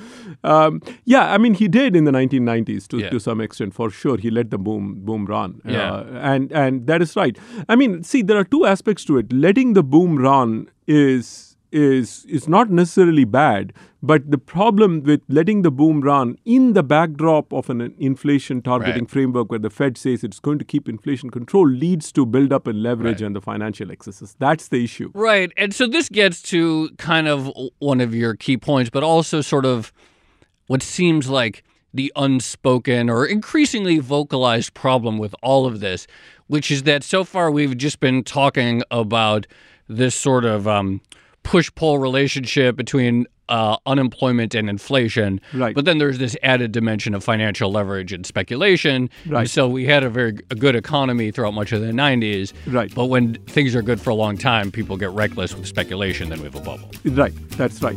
um, 0.44 0.80
yeah. 1.04 1.32
I 1.32 1.38
mean, 1.38 1.54
he 1.54 1.68
did 1.68 1.94
in 1.94 2.04
the 2.04 2.11
1990s 2.11 2.88
to, 2.88 2.99
Yeah. 2.99 3.11
to 3.11 3.20
some 3.20 3.40
extent, 3.40 3.75
for 3.75 3.90
sure. 3.90 4.16
He 4.16 4.30
let 4.30 4.50
the 4.50 4.58
boom 4.58 4.94
boom 5.04 5.26
run, 5.26 5.61
Yeah. 5.64 5.92
uh, 5.92 6.06
and 6.22 6.50
and 6.52 6.87
that 6.87 7.02
is 7.02 7.14
right. 7.16 7.37
I 7.68 7.76
mean, 7.76 8.02
see, 8.02 8.22
there 8.22 8.38
are 8.38 8.44
two 8.44 8.64
aspects 8.66 9.04
to 9.06 9.18
it. 9.18 9.32
Letting 9.32 9.75
the 9.75 9.82
boom 9.82 10.16
run 10.18 10.68
is 10.87 11.51
is 11.72 12.24
is 12.28 12.48
not 12.48 12.70
necessarily 12.70 13.24
bad, 13.24 13.72
but 14.02 14.30
the 14.30 14.38
problem 14.38 15.02
with 15.02 15.20
letting 15.28 15.62
the 15.62 15.70
boom 15.70 16.00
run 16.02 16.36
in 16.44 16.72
the 16.74 16.82
backdrop 16.82 17.52
of 17.52 17.70
an 17.70 17.94
inflation 17.98 18.60
targeting 18.62 19.04
Right. 19.04 19.10
framework 19.10 19.50
where 19.50 19.58
the 19.58 19.70
Fed 19.70 19.96
says 19.96 20.22
it's 20.24 20.40
going 20.40 20.58
to 20.58 20.64
keep 20.64 20.88
inflation 20.88 21.30
control 21.30 21.68
leads 21.68 22.12
to 22.12 22.26
build 22.26 22.52
up 22.52 22.68
in 22.68 22.82
leverage 22.82 23.20
Right. 23.20 23.26
and 23.26 23.36
the 23.36 23.40
financial 23.40 23.90
excesses. 23.90 24.36
That's 24.38 24.68
the 24.68 24.84
issue. 24.84 25.10
Right. 25.14 25.52
And 25.56 25.74
so 25.74 25.86
this 25.86 26.08
gets 26.08 26.42
to 26.54 26.90
kind 26.98 27.26
of 27.28 27.50
one 27.78 28.00
of 28.00 28.14
your 28.14 28.34
key 28.36 28.56
points, 28.58 28.90
but 28.90 29.02
also 29.02 29.40
sort 29.40 29.64
of 29.64 29.92
what 30.66 30.82
seems 30.82 31.28
like 31.28 31.62
the 31.94 32.12
unspoken 32.16 33.10
or 33.10 33.26
increasingly 33.26 33.98
vocalized 33.98 34.72
problem 34.74 35.18
with 35.18 35.34
all 35.42 35.66
of 35.66 35.80
this, 35.80 36.06
which 36.46 36.70
is 36.70 36.84
that 36.84 37.04
so 37.04 37.22
far 37.22 37.50
we've 37.50 37.76
just 37.76 38.00
been 38.00 38.24
talking 38.24 38.82
about 38.90 39.46
this 39.88 40.14
sort 40.14 40.44
of 40.46 40.66
um, 40.66 41.02
push 41.42 41.70
pull 41.75 41.99
relationship 41.99 42.76
between 42.76 43.26
uh, 43.49 43.76
unemployment 43.84 44.54
and 44.54 44.70
inflation. 44.70 45.40
Right. 45.52 45.75
But 45.75 45.84
then 45.84 45.99
there's 45.99 46.18
this 46.18 46.37
added 46.42 46.72
dimension 46.72 47.12
of 47.14 47.22
financial 47.22 47.70
leverage 47.70 48.12
and 48.12 48.25
speculation. 48.25 49.11
And 49.25 49.32
Right. 49.32 49.50
so 49.50 49.68
we 49.68 49.84
had 49.84 50.04
a 50.04 50.08
very 50.08 50.38
a 50.50 50.54
good 50.54 50.75
economy 50.76 51.30
throughout 51.30 51.52
much 51.52 51.72
of 51.72 51.80
the 51.82 51.88
90s. 51.92 52.52
Right. 52.66 52.94
But 52.94 53.06
when 53.06 53.34
things 53.46 53.75
are 53.75 53.82
good 53.82 54.00
for 54.00 54.11
a 54.11 54.14
long 54.14 54.38
time, 54.38 54.70
people 54.70 54.96
get 54.96 55.11
reckless 55.11 55.54
with 55.54 55.66
speculation, 55.66 56.30
then 56.30 56.38
we 56.38 56.44
have 56.44 56.54
a 56.54 56.61
bubble. 56.61 56.90
Right. 57.04 57.34
That's 57.50 57.82
right. 57.82 57.96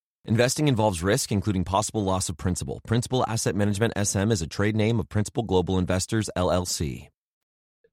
Investing 0.25 0.67
involves 0.67 1.01
risk, 1.01 1.31
including 1.31 1.63
possible 1.63 2.03
loss 2.03 2.29
of 2.29 2.37
principal. 2.37 2.79
Principal 2.85 3.25
Asset 3.27 3.55
Management 3.55 3.93
SM 3.97 4.31
is 4.31 4.39
a 4.39 4.47
trade 4.47 4.75
name 4.75 4.99
of 4.99 5.09
Principal 5.09 5.41
Global 5.41 5.79
Investors, 5.79 6.29
LLC. 6.37 7.07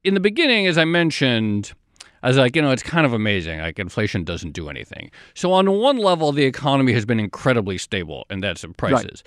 In 0.04 0.12
the 0.12 0.20
beginning, 0.20 0.66
as 0.66 0.76
I 0.76 0.84
mentioned, 0.84 1.72
I 2.22 2.28
was 2.28 2.36
like, 2.36 2.54
you 2.54 2.60
know, 2.60 2.70
it's 2.70 2.82
kind 2.82 3.06
of 3.06 3.14
amazing. 3.14 3.60
Like, 3.60 3.78
inflation 3.78 4.24
doesn't 4.24 4.52
do 4.52 4.68
anything. 4.68 5.10
So, 5.32 5.52
on 5.52 5.70
one 5.70 5.96
level, 5.96 6.32
the 6.32 6.44
economy 6.44 6.92
has 6.92 7.06
been 7.06 7.18
incredibly 7.18 7.78
stable, 7.78 8.26
and 8.28 8.42
that's 8.42 8.62
in 8.62 8.74
prices. 8.74 9.24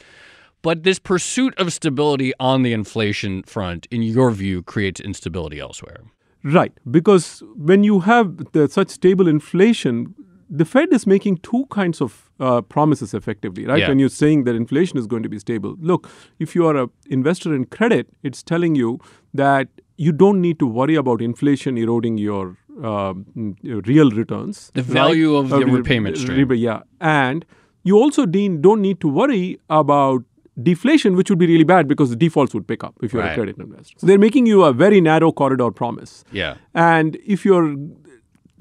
But 0.62 0.84
this 0.84 1.00
pursuit 1.00 1.58
of 1.58 1.74
stability 1.74 2.34
on 2.39 2.62
the 2.62 2.72
inflation 2.72 3.41
front, 3.43 3.88
in 3.89 4.03
your 4.03 4.29
view, 4.29 4.62
creates 4.62 5.00
instability 5.01 5.60
elsewhere. 5.60 6.01
Right, 6.43 6.72
because 6.89 7.41
when 7.55 7.84
you 7.84 8.01
have 8.01 8.51
the, 8.51 8.67
such 8.67 8.89
stable 8.89 9.27
inflation, 9.27 10.13
the 10.53 10.65
Fed 10.65 10.91
is 10.91 11.08
making 11.08 11.38
two 11.38 11.65
kinds 11.72 12.01
of 12.01 12.29
uh, 12.39 12.62
promises 12.62 13.13
effectively, 13.13 13.65
right? 13.65 13.79
Yeah. 13.79 13.88
When 13.89 14.00
you're 14.00 14.10
saying 14.10 14.43
that 14.46 14.55
inflation 14.55 14.98
is 15.00 15.08
going 15.08 15.24
to 15.24 15.29
be 15.29 15.39
stable, 15.39 15.75
look, 15.79 16.10
if 16.39 16.55
you 16.55 16.65
are 16.67 16.75
a 16.75 16.89
investor 17.10 17.53
in 17.55 17.65
credit, 17.65 18.10
it's 18.22 18.43
telling 18.43 18.75
you 18.75 19.00
that 19.34 19.70
you 19.98 20.12
don't 20.12 20.41
need 20.41 20.60
to 20.60 20.67
worry 20.67 20.96
about 20.96 21.22
inflation 21.22 21.77
eroding 21.77 22.17
your 22.17 22.58
your 22.81 23.81
real 23.91 24.12
returns. 24.12 24.72
The 24.74 24.81
right? 24.84 24.91
value 24.91 25.36
of 25.36 25.50
the 25.50 25.60
re- 25.65 25.72
repayment 25.72 26.17
stream. 26.17 26.48
re- 26.48 26.58
yeah, 26.58 26.81
and 27.00 27.46
you 27.84 27.98
also 27.98 28.25
don't 28.25 28.81
need 28.81 29.00
to 29.01 29.08
worry 29.08 29.60
about 29.70 30.24
deflation, 30.62 31.15
which 31.15 31.29
would 31.29 31.39
be 31.39 31.48
really 31.48 31.63
bad 31.63 31.88
because 31.88 32.10
the 32.10 32.15
defaults 32.15 32.53
would 32.53 32.67
pick 32.67 32.84
up 32.84 32.96
if 33.01 33.13
you're 33.13 33.22
Right. 33.24 33.31
a 33.31 33.36
credit 33.36 33.58
investor. 33.58 33.96
So 34.00 34.08
they're 34.08 34.20
making 34.20 34.46
you 34.46 34.63
a 34.63 34.74
very 34.74 35.00
narrow 35.01 35.31
corridor 35.31 35.72
promise. 35.72 36.24
Yeah. 36.31 36.55
And 36.74 37.17
if 37.25 37.46
you're 37.46 37.75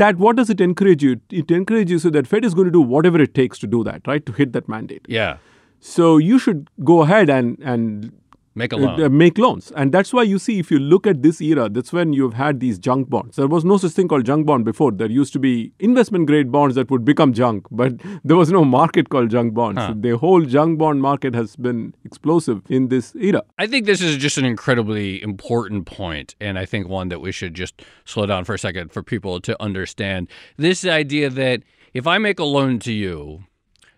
that, 0.00 0.18
what 0.24 0.36
does 0.36 0.50
it 0.50 0.60
encourage 0.60 1.02
you? 1.02 1.20
It 1.30 1.50
encourages 1.50 1.90
you 1.90 1.98
so 1.98 2.10
that 2.16 2.26
Fed 2.26 2.44
is 2.44 2.54
going 2.54 2.66
to 2.72 2.76
do 2.78 2.80
whatever 2.80 3.20
it 3.28 3.34
takes 3.34 3.58
to 3.64 3.66
do 3.66 3.84
that, 3.84 4.06
right? 4.12 4.24
To 4.26 4.32
hit 4.32 4.52
that 4.54 4.68
mandate. 4.68 5.06
Yeah. 5.08 5.36
So 5.80 6.16
you 6.18 6.38
should 6.38 6.68
go 6.84 7.02
ahead 7.02 7.30
and 7.30 7.58
and 7.74 8.12
Make 8.54 8.72
a 8.72 8.76
uh, 8.76 8.80
loan. 8.80 9.02
uh, 9.02 9.08
make 9.08 9.38
loans. 9.38 9.72
And 9.76 9.92
that's 9.92 10.12
why 10.12 10.24
you 10.24 10.38
see, 10.38 10.58
if 10.58 10.70
you 10.70 10.78
look 10.78 11.06
at 11.06 11.22
this 11.22 11.40
era, 11.40 11.68
that's 11.68 11.92
when 11.92 12.12
you've 12.12 12.34
had 12.34 12.58
these 12.58 12.78
junk 12.78 13.08
bonds. 13.08 13.36
There 13.36 13.46
was 13.46 13.64
no 13.64 13.76
such 13.76 13.92
thing 13.92 14.08
called 14.08 14.24
junk 14.26 14.44
bond 14.46 14.64
before. 14.64 14.90
There 14.90 15.10
used 15.10 15.32
to 15.34 15.38
be 15.38 15.72
investment 15.78 16.26
grade 16.26 16.50
bonds 16.50 16.74
that 16.74 16.90
would 16.90 17.04
become 17.04 17.32
junk, 17.32 17.66
but 17.70 17.92
there 18.24 18.36
was 18.36 18.50
no 18.50 18.64
market 18.64 19.08
called 19.08 19.30
junk 19.30 19.54
bonds. 19.54 19.80
Huh. 19.80 19.94
The 19.96 20.16
whole 20.18 20.42
junk 20.42 20.78
bond 20.78 21.00
market 21.00 21.34
has 21.34 21.54
been 21.54 21.94
explosive 22.04 22.62
in 22.68 22.88
this 22.88 23.14
era. 23.14 23.42
I 23.58 23.66
think 23.66 23.86
this 23.86 24.00
is 24.00 24.16
just 24.16 24.36
an 24.36 24.44
incredibly 24.44 25.22
important 25.22 25.86
point, 25.86 26.34
and 26.40 26.58
I 26.58 26.66
think 26.66 26.88
one 26.88 27.08
that 27.08 27.20
we 27.20 27.30
should 27.30 27.54
just 27.54 27.82
slow 28.04 28.26
down 28.26 28.44
for 28.44 28.54
a 28.54 28.58
second 28.58 28.92
for 28.92 29.02
people 29.02 29.40
to 29.42 29.62
understand. 29.62 30.28
This 30.56 30.84
idea 30.84 31.30
that 31.30 31.62
if 31.94 32.06
I 32.06 32.18
make 32.18 32.40
a 32.40 32.44
loan 32.44 32.80
to 32.80 32.92
you, 32.92 33.44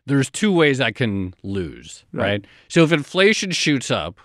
there's 0.04 0.30
two 0.30 0.52
ways 0.52 0.80
I 0.80 0.90
can 0.90 1.34
lose, 1.42 2.04
right? 2.12 2.22
Right. 2.22 2.46
So 2.68 2.82
if 2.82 2.92
inflation 2.92 3.52
shoots 3.52 3.90
up 3.90 4.18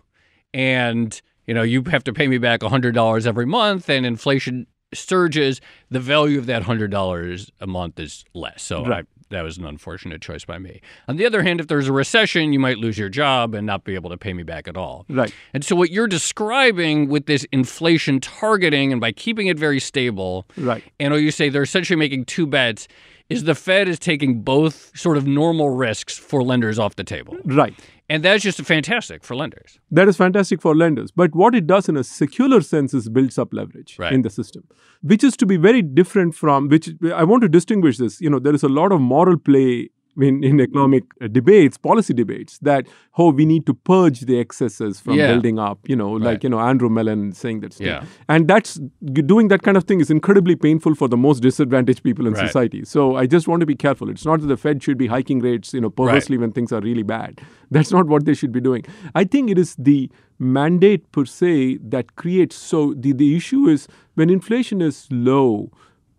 and 0.58 1.22
you 1.46 1.54
know 1.54 1.62
you 1.62 1.84
have 1.84 2.04
to 2.06 2.12
pay 2.14 2.28
me 2.28 2.38
back 2.40 2.62
$100 2.62 3.28
every 3.28 3.46
month 3.46 3.90
and 3.90 4.06
inflation 4.06 4.66
surges, 4.94 5.62
the 5.92 6.00
value 6.00 6.40
of 6.40 6.46
that 6.48 6.64
$100 6.64 7.50
a 7.60 7.68
month 7.68 8.00
is 8.00 8.24
less. 8.34 8.64
So 8.64 8.86
Right. 8.86 9.04
I, 9.04 9.08
that 9.30 9.42
was 9.42 9.58
an 9.58 9.66
unfortunate 9.66 10.22
choice 10.22 10.46
by 10.46 10.58
me. 10.58 10.80
On 11.10 11.18
the 11.18 11.26
other 11.26 11.44
hand, 11.44 11.60
if 11.60 11.68
there's 11.68 11.90
a 11.90 11.92
recession, 11.92 12.54
you 12.54 12.60
might 12.60 12.78
lose 12.78 12.98
your 12.98 13.10
job 13.10 13.54
and 13.54 13.68
not 13.68 13.84
be 13.84 13.94
able 13.96 14.10
to 14.10 14.18
pay 14.18 14.32
me 14.34 14.44
back 14.44 14.70
at 14.70 14.78
all. 14.78 15.06
Right. 15.10 15.34
And 15.54 15.66
so, 15.66 15.76
what 15.76 15.92
you're 15.92 16.08
describing 16.08 17.10
with 17.10 17.26
this 17.26 17.46
inflation 17.52 18.22
targeting 18.22 18.94
and 18.94 19.02
by 19.02 19.12
keeping 19.12 19.48
it 19.48 19.60
very 19.60 19.82
stable, 19.82 20.48
Right. 20.56 20.82
and 21.02 21.14
or 21.14 21.20
you 21.20 21.32
say 21.32 21.50
they're 21.50 21.64
essentially 21.64 21.98
making 21.98 22.24
two 22.24 22.48
bets, 22.48 22.88
is 23.30 23.44
the 23.44 23.56
Fed 23.56 23.90
is 23.90 24.00
taking 24.00 24.42
both 24.44 24.98
sort 24.98 25.18
of 25.18 25.28
normal 25.28 25.72
risks 25.72 26.18
for 26.18 26.42
lenders 26.42 26.80
off 26.80 26.96
the 26.96 27.04
table. 27.04 27.36
Right. 27.44 27.74
And 28.10 28.24
that's 28.24 28.42
just 28.44 28.62
fantastic 28.62 29.24
for 29.26 29.36
lenders. 29.36 29.80
That 29.92 30.08
is 30.08 30.16
fantastic 30.16 30.62
for 30.62 30.74
lenders. 30.76 31.12
But 31.12 31.36
what 31.36 31.54
it 31.54 31.68
does 31.68 31.90
in 31.90 31.98
a 31.98 32.04
secular 32.06 32.62
sense 32.62 32.94
is 32.94 33.10
builds 33.10 33.38
up 33.38 33.54
leverage 33.54 33.98
Right. 34.00 34.14
in 34.14 34.22
the 34.22 34.30
system, 34.30 34.64
which 35.02 35.24
is 35.26 35.36
to 35.38 35.46
be 35.46 35.58
very 35.58 35.82
different 35.82 36.34
from 36.34 36.70
which 36.70 36.90
I 37.14 37.24
want 37.26 37.42
to 37.44 37.50
distinguish 37.50 37.98
this. 37.98 38.22
You 38.22 38.30
know, 38.30 38.40
there 38.40 38.56
is 38.56 38.64
a 38.64 38.70
lot 38.70 38.92
of 38.94 39.02
moral 39.02 39.38
play 39.38 39.90
in, 40.20 40.44
in 40.44 40.60
economic 40.60 41.04
uh, 41.22 41.28
debates, 41.28 41.78
policy 41.78 42.14
debates, 42.14 42.58
that 42.60 42.88
oh, 43.18 43.32
we 43.32 43.46
need 43.46 43.66
to 43.66 43.74
purge 43.74 44.22
the 44.22 44.40
excesses 44.40 45.00
from 45.00 45.14
Yeah. 45.16 45.28
building 45.32 45.58
up. 45.60 45.80
You 45.88 45.96
know, 45.96 46.14
Right. 46.14 46.22
like 46.24 46.44
you 46.44 46.50
know 46.50 46.60
Andrew 46.60 46.90
Mellon 46.90 47.32
saying 47.34 47.60
that. 47.62 47.80
Yeah. 47.80 48.04
and 48.30 48.48
that's 48.48 48.80
doing 49.14 49.48
that 49.50 49.62
kind 49.64 49.78
of 49.78 49.84
thing 49.86 50.00
is 50.00 50.10
incredibly 50.10 50.56
painful 50.56 50.96
for 50.96 51.08
the 51.08 51.18
most 51.18 51.42
disadvantaged 51.42 52.04
people 52.04 52.28
in 52.28 52.34
Right. 52.34 52.48
society. 52.48 52.84
So 52.86 53.16
I 53.16 53.26
just 53.28 53.48
want 53.48 53.60
to 53.62 53.66
be 53.66 53.76
careful. 53.76 54.10
It's 54.10 54.26
not 54.26 54.42
that 54.42 54.48
the 54.48 54.58
Fed 54.58 54.82
should 54.84 54.98
be 54.98 55.08
hiking 55.08 55.40
rates, 55.40 55.74
you 55.74 55.82
know, 55.82 55.90
purposely 55.90 56.38
when 56.38 56.52
things 56.52 56.72
are 56.72 56.82
really 56.82 57.04
bad. 57.04 57.42
That's 57.72 57.92
not 57.92 58.08
what 58.08 58.26
they 58.26 58.34
should 58.34 58.52
be 58.52 58.62
doing. 58.62 58.86
I 59.16 59.24
think 59.24 59.50
it 59.50 59.58
is 59.58 59.76
the 59.78 60.10
mandate 60.40 61.12
per 61.12 61.26
se 61.26 61.78
that 61.90 62.16
creates. 62.16 62.56
So 62.56 62.94
the, 62.94 63.12
the 63.14 63.36
issue 63.36 63.68
is 63.68 63.88
when 64.16 64.30
inflation 64.30 64.82
is 64.82 65.08
low, 65.12 65.72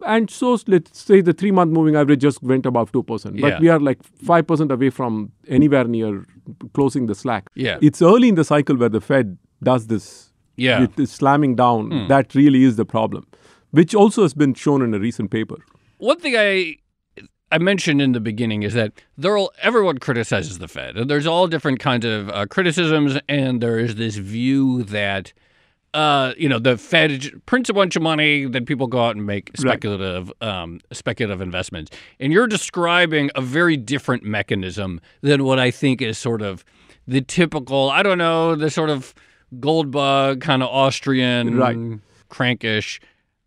and 0.06 0.30
so 0.30 0.56
let's 0.66 0.98
say 0.98 1.20
the 1.20 1.32
three 1.32 1.50
month 1.50 1.72
moving 1.72 1.96
average 1.96 2.20
just 2.20 2.42
went 2.42 2.66
above 2.66 2.92
2%, 2.92 3.40
but 3.40 3.48
Yeah. 3.48 3.60
we 3.60 3.68
are 3.68 3.80
like 3.80 3.98
5% 4.24 4.70
away 4.70 4.90
from 4.90 5.32
anywhere 5.48 5.84
near 5.84 6.24
closing 6.74 7.06
the 7.06 7.14
slack. 7.14 7.50
Yeah. 7.54 7.78
It's 7.82 8.00
early 8.02 8.28
in 8.28 8.34
the 8.34 8.44
cycle 8.44 8.76
where 8.76 8.88
the 8.88 9.00
Fed 9.00 9.38
does 9.62 9.86
this. 9.88 10.32
Yeah. 10.56 10.82
It 10.84 10.98
is 10.98 11.10
slamming 11.10 11.56
down. 11.56 11.90
Hmm. 11.90 12.08
That 12.08 12.34
really 12.34 12.64
is 12.64 12.76
the 12.76 12.84
problem, 12.84 13.26
which 13.70 13.94
also 13.94 14.22
has 14.22 14.34
been 14.34 14.54
shown 14.54 14.82
in 14.82 14.94
a 14.94 14.98
recent 14.98 15.30
paper. 15.30 15.56
One 15.98 16.18
thing 16.18 16.34
I 16.36 16.76
I 17.50 17.56
mentioned 17.58 18.02
in 18.02 18.12
the 18.12 18.20
beginning 18.20 18.62
is 18.62 18.74
that 18.74 18.92
there 19.16 19.38
everyone 19.62 19.98
criticizes 19.98 20.58
the 20.58 20.68
Fed. 20.68 20.96
And 20.98 21.08
there's 21.10 21.26
all 21.26 21.46
different 21.48 21.80
kinds 21.80 22.04
of 22.04 22.28
uh, 22.28 22.44
criticisms, 22.46 23.18
and 23.28 23.60
there 23.62 23.78
is 23.78 23.94
this 23.94 24.16
view 24.16 24.82
that 24.84 25.32
uh, 25.94 26.34
you 26.36 26.48
know 26.48 26.58
the 26.58 26.76
Fed 26.76 27.30
prints 27.46 27.68
a 27.70 27.72
bunch 27.74 27.96
of 27.96 28.02
money, 28.02 28.44
then 28.46 28.64
people 28.66 28.86
go 28.86 29.04
out 29.04 29.16
and 29.16 29.24
make 29.26 29.50
speculative 29.56 30.32
um, 30.40 30.80
speculative 30.92 31.40
investments. 31.40 31.90
And 32.20 32.32
you're 32.32 32.46
describing 32.46 33.30
a 33.34 33.40
very 33.40 33.76
different 33.76 34.22
mechanism 34.22 35.00
than 35.22 35.44
what 35.44 35.58
I 35.58 35.70
think 35.70 36.02
is 36.02 36.18
sort 36.18 36.42
of 36.42 36.64
the 37.06 37.20
typical. 37.20 37.90
I 37.90 38.02
don't 38.02 38.18
know 38.18 38.54
the 38.54 38.70
sort 38.70 38.90
of 38.90 39.14
gold 39.60 39.90
bug 39.90 40.40
kind 40.42 40.62
of 40.62 40.68
Austrian 40.68 41.56
Right. 41.56 41.76
crankish. 42.30 43.00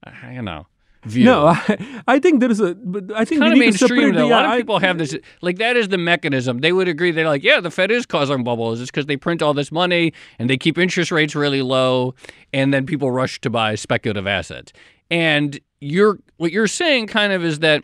I 0.03 0.33
don't 0.33 0.45
know. 0.45 0.65
View 1.03 1.25
No, 1.25 1.48
I, 1.48 2.03
I 2.08 2.20
think 2.20 2.41
there 2.41 2.51
is 2.51 2.60
a. 2.60 2.75
But 2.75 3.12
I 3.15 3.25
think 3.25 3.41
kind 3.41 3.53
we 3.53 3.60
of 3.60 3.65
need 3.65 3.72
to 3.74 3.77
separate. 3.79 3.98
mainstream. 3.98 4.15
Though. 4.15 4.25
A 4.25 4.29
yeah, 4.29 4.36
lot 4.36 4.46
of 4.46 4.51
I- 4.51 4.58
people 4.58 4.79
have 4.79 4.98
this. 5.00 5.15
Like 5.41 5.58
that 5.58 5.75
is 5.75 5.88
the 5.88 5.98
mechanism. 5.98 6.60
They 6.60 6.72
would 6.72 6.88
agree. 6.88 7.12
They're 7.12 7.27
like, 7.27 7.43
yeah, 7.43 7.60
the 7.60 7.72
Fed 7.72 7.89
is 7.89 8.05
causing 8.05 8.43
bubbles. 8.43 8.79
It's 8.81 8.91
because 8.91 9.08
they 9.08 9.17
print 9.17 9.41
all 9.41 9.53
this 9.55 9.72
money 9.72 10.13
and 10.38 10.50
they 10.50 10.58
keep 10.58 10.77
interest 10.77 11.12
rates 11.12 11.34
really 11.36 11.62
low, 11.63 12.13
and 12.53 12.72
then 12.74 12.86
people 12.86 13.10
rush 13.12 13.41
to 13.41 13.50
buy 13.50 13.75
speculative 13.75 14.27
assets. 14.27 14.74
And 15.10 15.60
you're 15.79 16.20
what 16.38 16.51
you're 16.51 16.67
saying 16.67 17.08
kind 17.08 17.34
of 17.34 17.43
is 17.43 17.60
that 17.60 17.84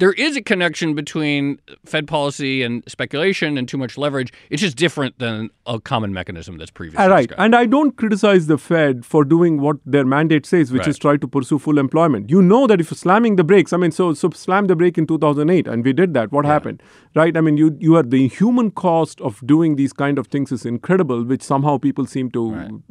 there 0.00 0.12
is 0.12 0.36
a 0.36 0.42
connection 0.42 0.94
between 0.94 1.60
Fed 1.84 2.08
policy 2.08 2.62
and 2.62 2.82
speculation 2.88 3.56
and 3.58 3.68
too 3.68 3.76
much 3.78 3.96
leverage. 3.96 4.32
It's 4.48 4.62
just 4.62 4.76
different 4.76 5.18
than 5.18 5.50
a 5.66 5.78
common 5.78 6.12
mechanism 6.12 6.56
that's 6.58 6.70
previously 6.70 7.06
right. 7.06 7.28
described. 7.28 7.40
And 7.40 7.54
I 7.54 7.66
don't 7.66 7.96
criticize 7.96 8.46
the 8.46 8.58
Fed 8.58 9.04
for 9.04 9.24
doing 9.24 9.60
what 9.60 9.76
their 9.84 10.04
mandate 10.04 10.46
says, 10.46 10.72
which 10.72 10.80
Right. 10.80 10.88
is 10.88 10.98
try 10.98 11.16
to 11.18 11.28
pursue 11.28 11.58
full 11.58 11.78
employment. 11.78 12.30
You 12.30 12.42
know 12.42 12.66
that 12.66 12.80
if 12.80 12.90
you're 12.90 12.96
slamming 12.96 13.36
the 13.36 13.44
brakes, 13.44 13.72
I 13.72 13.76
mean, 13.76 13.92
so 13.92 14.12
so 14.14 14.30
slam 14.30 14.66
the 14.66 14.76
brake 14.76 14.98
in 14.98 15.06
2008, 15.06 15.68
and 15.68 15.84
we 15.84 15.92
did 15.92 16.14
that. 16.14 16.32
What 16.32 16.44
happened, 16.46 16.82
right? 17.14 17.36
I 17.36 17.40
mean, 17.42 17.56
you 17.56 17.76
you 17.78 17.96
are 17.96 18.02
the 18.02 18.26
human 18.28 18.70
cost 18.70 19.20
of 19.20 19.40
doing 19.46 19.76
these 19.76 19.92
kind 19.92 20.18
of 20.18 20.28
things 20.28 20.50
is 20.50 20.64
incredible, 20.64 21.24
which 21.24 21.42
somehow 21.42 21.78
people 21.78 22.06
seem 22.06 22.30
to. 22.32 22.82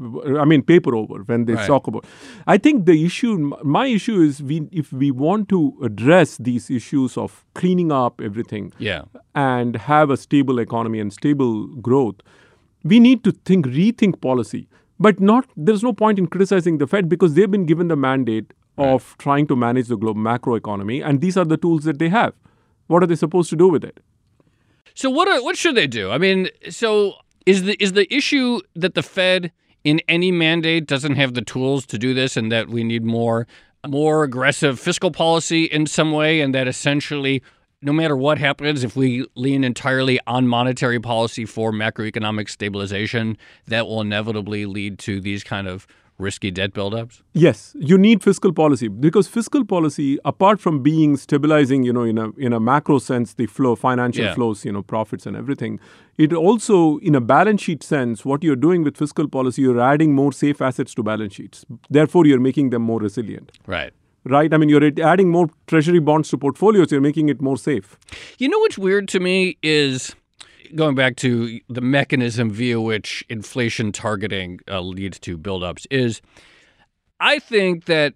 I 0.00 0.44
mean, 0.44 0.62
paper 0.62 0.94
over 0.94 1.22
when 1.24 1.44
they 1.46 1.54
Right. 1.54 1.66
talk 1.66 1.86
about. 1.88 2.04
I 2.46 2.56
think 2.56 2.86
the 2.86 3.04
issue, 3.04 3.36
my 3.64 3.86
issue 3.86 4.20
is, 4.20 4.42
we 4.42 4.68
if 4.70 4.92
we 4.92 5.10
want 5.10 5.48
to 5.48 5.60
address 5.82 6.36
these 6.38 6.70
issues 6.70 7.16
of 7.16 7.44
cleaning 7.54 7.90
up 7.90 8.20
everything, 8.20 8.72
Yeah. 8.78 9.02
and 9.34 9.76
have 9.76 10.10
a 10.10 10.16
stable 10.16 10.58
economy 10.60 11.00
and 11.00 11.12
stable 11.12 11.66
growth, 11.88 12.16
we 12.84 13.00
need 13.00 13.24
to 13.24 13.32
think, 13.44 13.66
rethink 13.66 14.20
policy. 14.20 14.68
But 15.00 15.20
not 15.20 15.46
there's 15.56 15.82
no 15.82 15.92
point 15.92 16.18
in 16.18 16.26
criticizing 16.28 16.78
the 16.78 16.86
Fed 16.86 17.08
because 17.08 17.34
they've 17.34 17.50
been 17.50 17.66
given 17.66 17.88
the 17.88 17.96
mandate 17.96 18.52
of 18.76 19.14
trying 19.18 19.46
to 19.48 19.56
manage 19.56 19.88
the 19.88 19.96
global 19.96 20.22
macroeconomy, 20.22 21.04
and 21.04 21.20
these 21.20 21.36
are 21.36 21.44
the 21.44 21.56
tools 21.56 21.84
that 21.84 21.98
they 21.98 22.08
have. 22.08 22.32
What 22.86 23.02
are 23.02 23.06
they 23.06 23.16
supposed 23.16 23.50
to 23.50 23.56
do 23.56 23.68
with 23.68 23.84
it? 23.84 23.98
So 24.94 25.10
what 25.10 25.28
are, 25.28 25.42
what 25.42 25.56
should 25.56 25.74
they 25.74 25.86
do? 25.86 26.10
I 26.10 26.18
mean, 26.18 26.48
so 26.70 27.14
is 27.46 27.62
the 27.64 27.74
is 27.82 27.92
the 27.92 28.06
issue 28.14 28.60
that 28.74 28.94
the 28.94 29.02
Fed 29.02 29.50
in 29.84 30.00
any 30.08 30.32
mandate 30.32 30.86
doesn't 30.86 31.16
have 31.16 31.34
the 31.34 31.42
tools 31.42 31.86
to 31.86 31.98
do 31.98 32.14
this, 32.14 32.36
and 32.36 32.50
that 32.52 32.68
we 32.68 32.84
need 32.84 33.04
more 33.04 33.46
more 33.86 34.24
aggressive 34.24 34.78
fiscal 34.80 35.10
policy 35.10 35.64
in 35.64 35.86
some 35.86 36.12
way, 36.12 36.40
and 36.40 36.54
that 36.54 36.68
essentially. 36.68 37.42
No 37.80 37.92
matter 37.92 38.16
what 38.16 38.38
happens, 38.38 38.82
if 38.82 38.96
we 38.96 39.24
lean 39.36 39.62
entirely 39.62 40.18
on 40.26 40.48
monetary 40.48 40.98
policy 40.98 41.44
for 41.44 41.70
macroeconomic 41.70 42.50
stabilization, 42.50 43.38
that 43.68 43.86
will 43.86 44.00
inevitably 44.00 44.66
lead 44.66 44.98
to 44.98 45.20
these 45.20 45.44
kind 45.44 45.68
of 45.68 45.86
risky 46.18 46.50
debt 46.50 46.72
buildups. 46.74 47.22
Yes, 47.32 47.74
you 47.78 47.96
need 47.96 48.22
fiscal 48.22 48.52
policy 48.52 48.88
because 48.88 49.28
fiscal 49.28 49.64
policy, 49.64 50.18
apart 50.24 50.60
from 50.60 50.82
being 50.82 51.16
stabilizing, 51.16 51.84
you 51.84 51.92
know, 51.92 52.02
in 52.02 52.18
a 52.18 52.30
in 52.36 52.52
a 52.52 52.60
macro 52.60 52.98
sense, 52.98 53.34
the 53.34 53.46
flow, 53.46 53.74
financial 53.76 54.24
Yeah. 54.24 54.34
flows, 54.34 54.64
you 54.64 54.72
know, 54.72 54.82
profits 54.82 55.26
and 55.26 55.36
everything, 55.36 55.78
it 56.16 56.32
also, 56.32 56.98
in 56.98 57.14
a 57.14 57.20
balance 57.20 57.62
sheet 57.62 57.82
sense, 57.82 58.24
what 58.24 58.42
you're 58.42 58.56
doing 58.68 58.82
with 58.82 58.96
fiscal 58.96 59.28
policy, 59.28 59.62
you're 59.62 59.80
adding 59.80 60.14
more 60.14 60.32
safe 60.32 60.60
assets 60.60 60.94
to 60.94 61.02
balance 61.02 61.34
sheets. 61.34 61.64
Therefore, 61.88 62.26
you're 62.26 62.40
making 62.40 62.70
them 62.70 62.82
more 62.82 63.00
resilient. 63.00 63.52
Right. 63.66 63.92
right? 64.24 64.52
I 64.52 64.56
mean, 64.58 64.68
you're 64.68 64.90
adding 65.10 65.30
more 65.30 65.48
treasury 65.68 66.00
bonds 66.00 66.28
to 66.30 66.36
portfolios, 66.38 66.90
you're 66.92 67.00
making 67.00 67.28
it 67.28 67.40
more 67.40 67.56
safe. 67.56 67.96
You 68.38 68.48
know 68.48 68.58
what's 68.58 68.76
weird 68.76 69.08
to 69.08 69.20
me 69.20 69.56
is 69.62 70.14
going 70.74 70.94
back 70.94 71.16
to 71.16 71.60
the 71.68 71.80
mechanism 71.80 72.50
via 72.50 72.80
which 72.80 73.24
inflation 73.28 73.92
targeting 73.92 74.60
uh, 74.68 74.80
leads 74.80 75.18
to 75.20 75.36
buildups 75.38 75.86
is 75.90 76.20
I 77.20 77.38
think 77.38 77.86
that 77.86 78.14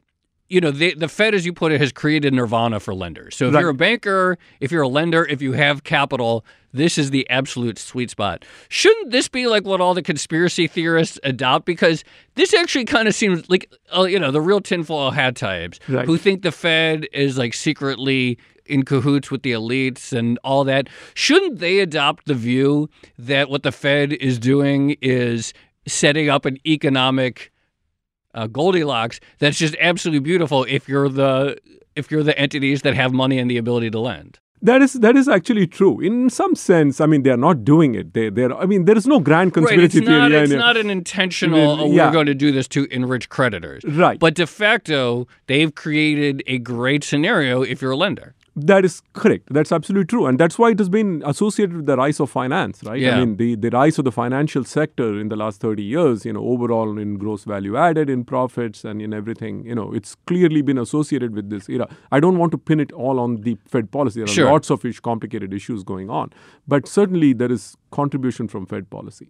you 0.48 0.60
know 0.60 0.70
the 0.70 0.94
the 0.94 1.08
Fed, 1.08 1.34
as 1.34 1.46
you 1.46 1.52
put 1.52 1.72
it, 1.72 1.80
has 1.80 1.92
created 1.92 2.34
nirvana 2.34 2.78
for 2.78 2.94
lenders. 2.94 3.36
So 3.36 3.48
if 3.48 3.54
Right. 3.54 3.60
you're 3.60 3.70
a 3.70 3.74
banker, 3.74 4.36
if 4.60 4.70
you're 4.70 4.82
a 4.82 4.88
lender, 4.88 5.24
if 5.26 5.40
you 5.40 5.52
have 5.52 5.82
capital, 5.82 6.44
this 6.74 6.98
is 6.98 7.10
the 7.10 7.28
absolute 7.30 7.78
sweet 7.78 8.10
spot. 8.10 8.44
Shouldn't 8.68 9.10
this 9.12 9.28
be 9.28 9.46
like 9.46 9.64
what 9.64 9.80
all 9.80 9.94
the 9.94 10.02
conspiracy 10.02 10.66
theorists 10.66 11.18
adopt? 11.24 11.64
Because 11.64 12.04
this 12.34 12.52
actually 12.54 12.84
kind 12.84 13.08
of 13.08 13.14
seems 13.14 13.48
like 13.48 13.72
uh, 13.96 14.02
you 14.02 14.18
know 14.18 14.30
the 14.30 14.42
real 14.42 14.60
tinfoil 14.60 15.10
hat 15.10 15.36
types 15.36 15.80
Right. 15.88 16.04
who 16.06 16.18
think 16.18 16.42
the 16.42 16.52
Fed 16.52 17.08
is 17.14 17.38
like 17.38 17.54
secretly 17.54 18.38
in 18.72 18.82
cahoots 18.84 19.30
with 19.30 19.42
the 19.42 19.52
elites 19.52 20.12
and 20.12 20.38
all 20.42 20.64
that. 20.64 20.88
Shouldn't 21.14 21.58
they 21.58 21.78
adopt 21.80 22.26
the 22.26 22.34
view 22.34 22.88
that 23.18 23.50
what 23.50 23.62
the 23.62 23.72
Fed 23.72 24.12
is 24.14 24.38
doing 24.38 24.96
is 25.02 25.52
setting 25.86 26.28
up 26.30 26.44
an 26.46 26.56
economic 26.66 27.52
uh, 28.34 28.46
Goldilocks 28.46 29.20
that's 29.38 29.58
just 29.58 29.76
absolutely 29.78 30.20
beautiful 30.20 30.64
if 30.68 30.88
you're 30.88 31.08
the 31.10 31.58
if 31.94 32.10
you're 32.10 32.22
the 32.22 32.38
entities 32.38 32.80
that 32.82 32.94
have 32.94 33.12
money 33.12 33.38
and 33.38 33.50
the 33.50 33.58
ability 33.58 33.90
to 33.90 34.00
lend. 34.00 34.38
That 34.64 34.80
is 34.80 34.92
that 34.94 35.16
is 35.16 35.28
actually 35.28 35.66
true. 35.66 36.00
In 36.00 36.30
some 36.30 36.54
sense, 36.54 37.00
I 37.00 37.06
mean, 37.06 37.24
they 37.24 37.30
are 37.30 37.36
not 37.36 37.64
doing 37.64 37.94
it. 37.96 38.14
They 38.14 38.30
they're 38.30 38.56
I 38.56 38.64
mean, 38.64 38.84
there 38.84 38.96
is 38.96 39.06
no 39.08 39.18
grand 39.18 39.48
Right, 39.48 39.54
conspiracy 39.54 39.98
it's 39.98 40.06
not 40.08 40.30
theory. 40.30 40.42
it's 40.44 40.52
and- 40.52 40.60
not 40.60 40.76
an 40.76 40.88
intentional. 40.88 41.80
Oh, 41.82 41.90
Yeah. 41.92 42.06
We're 42.06 42.12
going 42.12 42.26
to 42.26 42.34
do 42.34 42.52
this 42.52 42.68
to 42.68 42.84
enrich 42.98 43.28
creditors, 43.28 43.82
Right. 43.84 44.18
But 44.20 44.34
de 44.36 44.46
facto, 44.46 45.26
they've 45.48 45.74
created 45.74 46.42
a 46.46 46.58
great 46.58 47.02
scenario 47.04 47.62
if 47.62 47.82
you're 47.82 47.90
a 47.90 47.96
lender. 47.96 48.34
That 48.54 48.84
is 48.84 49.00
correct. 49.14 49.48
That's 49.50 49.72
absolutely 49.72 50.04
true. 50.06 50.26
And 50.26 50.38
that's 50.38 50.58
why 50.58 50.70
it 50.72 50.78
has 50.78 50.90
been 50.90 51.22
associated 51.24 51.74
with 51.74 51.86
the 51.86 51.96
rise 51.96 52.20
of 52.20 52.28
finance, 52.30 52.82
right? 52.84 53.00
Yeah. 53.00 53.16
I 53.16 53.20
mean, 53.20 53.36
the, 53.38 53.54
the 53.54 53.70
rise 53.70 53.98
of 53.98 54.04
the 54.04 54.12
financial 54.12 54.62
sector 54.64 55.18
in 55.18 55.30
the 55.30 55.36
last 55.36 55.60
30 55.62 55.82
years, 55.82 56.26
you 56.26 56.34
know, 56.34 56.44
overall 56.44 56.98
in 56.98 57.16
gross 57.16 57.44
value 57.44 57.78
added, 57.78 58.10
in 58.10 58.24
profits, 58.24 58.84
and 58.84 59.00
in 59.00 59.14
everything, 59.14 59.64
you 59.64 59.74
know, 59.74 59.92
it's 59.94 60.14
clearly 60.26 60.60
been 60.60 60.76
associated 60.76 61.34
with 61.34 61.48
this 61.48 61.68
era. 61.70 61.88
I 62.10 62.20
don't 62.20 62.36
want 62.36 62.52
to 62.52 62.58
pin 62.58 62.78
it 62.78 62.92
all 62.92 63.18
on 63.18 63.40
the 63.40 63.56
Fed 63.66 63.90
policy. 63.90 64.20
There 64.20 64.24
are 64.24 64.28
Sure. 64.28 64.50
lots 64.52 64.68
of 64.68 64.84
complicated 65.02 65.54
issues 65.54 65.82
going 65.82 66.10
on. 66.10 66.30
But 66.68 66.86
certainly 66.86 67.32
there 67.32 67.50
is 67.50 67.76
contribution 67.90 68.48
from 68.48 68.66
Fed 68.66 68.90
policy. 68.90 69.28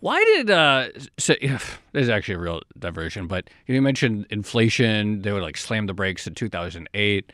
Why 0.00 0.24
did 0.24 0.50
uh? 0.50 0.88
So, 1.18 1.34
yeah, 1.42 1.58
this 1.92 2.04
is 2.04 2.08
actually 2.08 2.36
a 2.36 2.38
real 2.38 2.62
diversion, 2.78 3.26
but 3.26 3.50
you 3.66 3.82
mentioned 3.82 4.26
inflation. 4.30 5.20
They 5.20 5.32
would 5.32 5.42
like 5.42 5.58
slam 5.58 5.86
the 5.86 5.94
brakes 5.94 6.26
in 6.26 6.34
2008. 6.34 7.30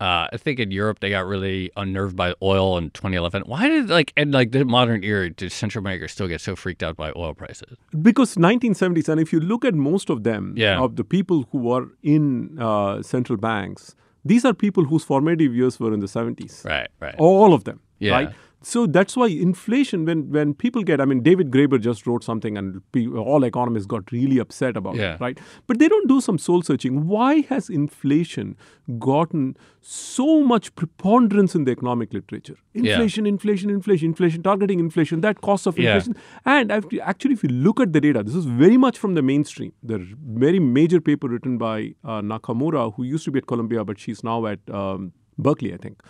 Uh, 0.00 0.28
I 0.32 0.36
think 0.38 0.58
in 0.58 0.70
Europe 0.70 1.00
they 1.00 1.10
got 1.10 1.26
really 1.26 1.70
unnerved 1.76 2.16
by 2.16 2.34
oil 2.42 2.78
in 2.78 2.90
2011. 2.90 3.42
Why 3.46 3.68
did 3.68 3.90
like 3.90 4.12
and 4.16 4.32
like 4.32 4.50
the 4.52 4.64
modern 4.64 5.04
era 5.04 5.28
do 5.30 5.48
central 5.50 5.82
bankers 5.84 6.12
still 6.12 6.26
get 6.28 6.40
so 6.40 6.56
freaked 6.56 6.82
out 6.82 6.96
by 6.96 7.12
oil 7.16 7.34
prices? 7.34 7.76
Because 8.00 8.36
1970s, 8.36 9.08
and 9.08 9.20
if 9.20 9.32
you 9.32 9.40
look 9.40 9.64
at 9.64 9.74
most 9.74 10.08
of 10.10 10.22
them, 10.24 10.54
Yeah. 10.56 10.80
of 10.80 10.96
the 10.96 11.04
people 11.04 11.46
who 11.52 11.58
were 11.58 11.88
in 12.02 12.56
uh, 12.58 13.02
central 13.02 13.36
banks, 13.38 13.94
these 14.24 14.44
are 14.44 14.54
people 14.54 14.84
whose 14.84 15.04
formative 15.04 15.54
years 15.54 15.78
were 15.80 15.92
in 15.92 16.00
the 16.00 16.06
70s. 16.08 16.64
Right, 16.64 16.88
right. 17.00 17.14
All 17.18 17.52
of 17.52 17.64
them. 17.64 17.80
Yeah. 17.98 18.12
Right. 18.12 18.28
So 18.62 18.86
that's 18.86 19.16
why 19.16 19.26
inflation, 19.28 20.04
when 20.04 20.30
when 20.30 20.52
people 20.52 20.82
get, 20.82 21.00
I 21.00 21.06
mean, 21.06 21.22
David 21.22 21.50
Graeber 21.50 21.80
just 21.80 22.06
wrote 22.06 22.22
something, 22.22 22.58
and 22.58 22.82
all 23.16 23.44
economists 23.44 23.86
got 23.86 24.12
really 24.12 24.38
upset 24.38 24.76
about 24.76 24.96
Yeah. 24.96 25.14
it, 25.14 25.20
right? 25.20 25.38
But 25.66 25.78
they 25.78 25.88
don't 25.88 26.08
do 26.08 26.20
some 26.20 26.36
soul 26.46 26.60
searching. 26.62 27.06
Why 27.06 27.40
has 27.52 27.70
inflation 27.70 28.56
gotten 28.98 29.56
so 29.80 30.26
much 30.44 30.74
preponderance 30.74 31.54
in 31.54 31.64
the 31.64 31.72
economic 31.72 32.12
literature? 32.12 32.56
Yeah. 32.74 32.82
Inflation, 32.92 33.26
inflation, 33.26 33.70
inflation, 33.70 34.08
inflation, 34.10 34.42
targeting 34.42 34.78
inflation, 34.80 35.22
that 35.22 35.40
cost 35.40 35.66
of 35.66 35.78
Yeah. 35.78 35.94
inflation. 35.94 36.16
And 36.44 36.70
I've- 36.78 37.00
actually, 37.00 37.34
if 37.40 37.42
you 37.42 37.48
look 37.68 37.80
at 37.80 37.94
the 37.94 38.00
data, 38.08 38.22
this 38.22 38.34
is 38.34 38.44
very 38.64 38.76
much 38.76 38.98
from 38.98 39.14
the 39.14 39.22
mainstream. 39.22 39.72
The 39.82 40.00
very 40.44 40.58
major 40.58 41.00
paper 41.00 41.28
written 41.28 41.56
by 41.56 41.94
uh, 42.04 42.20
Nakamura, 42.20 42.92
who 42.96 43.04
used 43.04 43.24
to 43.24 43.30
be 43.30 43.38
at 43.38 43.46
Columbia, 43.46 43.84
but 43.84 43.98
she's 43.98 44.22
now 44.22 44.44
at 44.44 44.60
um, 44.82 45.12
Berkeley, 45.38 45.72
I 45.72 45.78
think. 45.78 46.02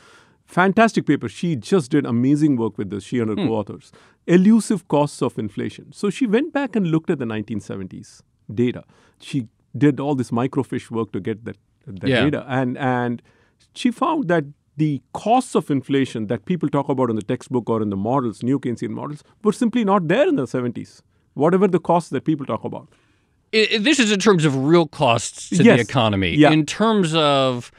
Fantastic 0.51 1.07
paper. 1.07 1.29
She 1.29 1.55
just 1.55 1.93
did 1.93 2.05
amazing 2.05 2.57
work 2.57 2.77
with 2.77 2.91
this, 2.91 3.05
she 3.05 3.21
and 3.21 3.29
her 3.31 3.37
hmm. 3.37 3.47
co 3.47 3.55
authors. 3.55 3.93
Elusive 4.27 4.89
costs 4.89 5.23
of 5.23 5.39
inflation. 5.39 5.93
So 5.93 6.11
she 6.11 6.27
went 6.27 6.53
back 6.53 6.75
and 6.75 6.89
looked 6.89 7.09
at 7.09 7.21
the 7.21 7.25
1970s 7.25 8.23
data. 8.53 8.83
She 9.21 9.47
did 9.79 10.01
all 10.01 10.17
this 10.17 10.33
microfiche 10.33 10.91
work 10.91 11.13
to 11.13 11.21
get 11.21 11.45
that, 11.45 11.57
that 11.87 12.09
Yeah. 12.09 12.25
data. 12.25 12.45
And, 12.49 12.77
and 12.79 13.23
she 13.75 13.93
found 13.93 14.27
that 14.27 14.45
the 14.77 15.01
costs 15.13 15.55
of 15.55 15.71
inflation 15.71 16.27
that 16.27 16.47
people 16.47 16.69
talk 16.69 16.89
about 16.89 17.11
in 17.11 17.17
the 17.17 17.23
textbook 17.23 17.71
or 17.71 17.81
in 17.81 17.91
the 17.91 17.97
models, 17.97 18.43
new 18.43 18.59
Keynesian 18.59 18.91
models, 18.91 19.23
were 19.45 19.53
simply 19.53 19.85
not 19.85 20.09
there 20.09 20.27
in 20.27 20.35
the 20.35 20.47
70s. 20.47 21.01
Whatever 21.35 21.69
the 21.69 21.79
costs 21.79 22.11
that 22.11 22.25
people 22.25 22.45
talk 22.45 22.65
about. 22.65 22.89
I- 23.55 23.69
I- 23.75 23.79
this 23.79 24.01
is 24.01 24.11
in 24.11 24.19
terms 24.19 24.45
of 24.45 24.57
real 24.57 24.87
costs 24.89 25.51
to 25.51 25.59
the 25.59 25.65
Yes. 25.65 25.81
economy. 25.89 26.35
Yeah. 26.37 26.51
In 26.51 26.67
terms 26.67 27.15
of, 27.15 27.71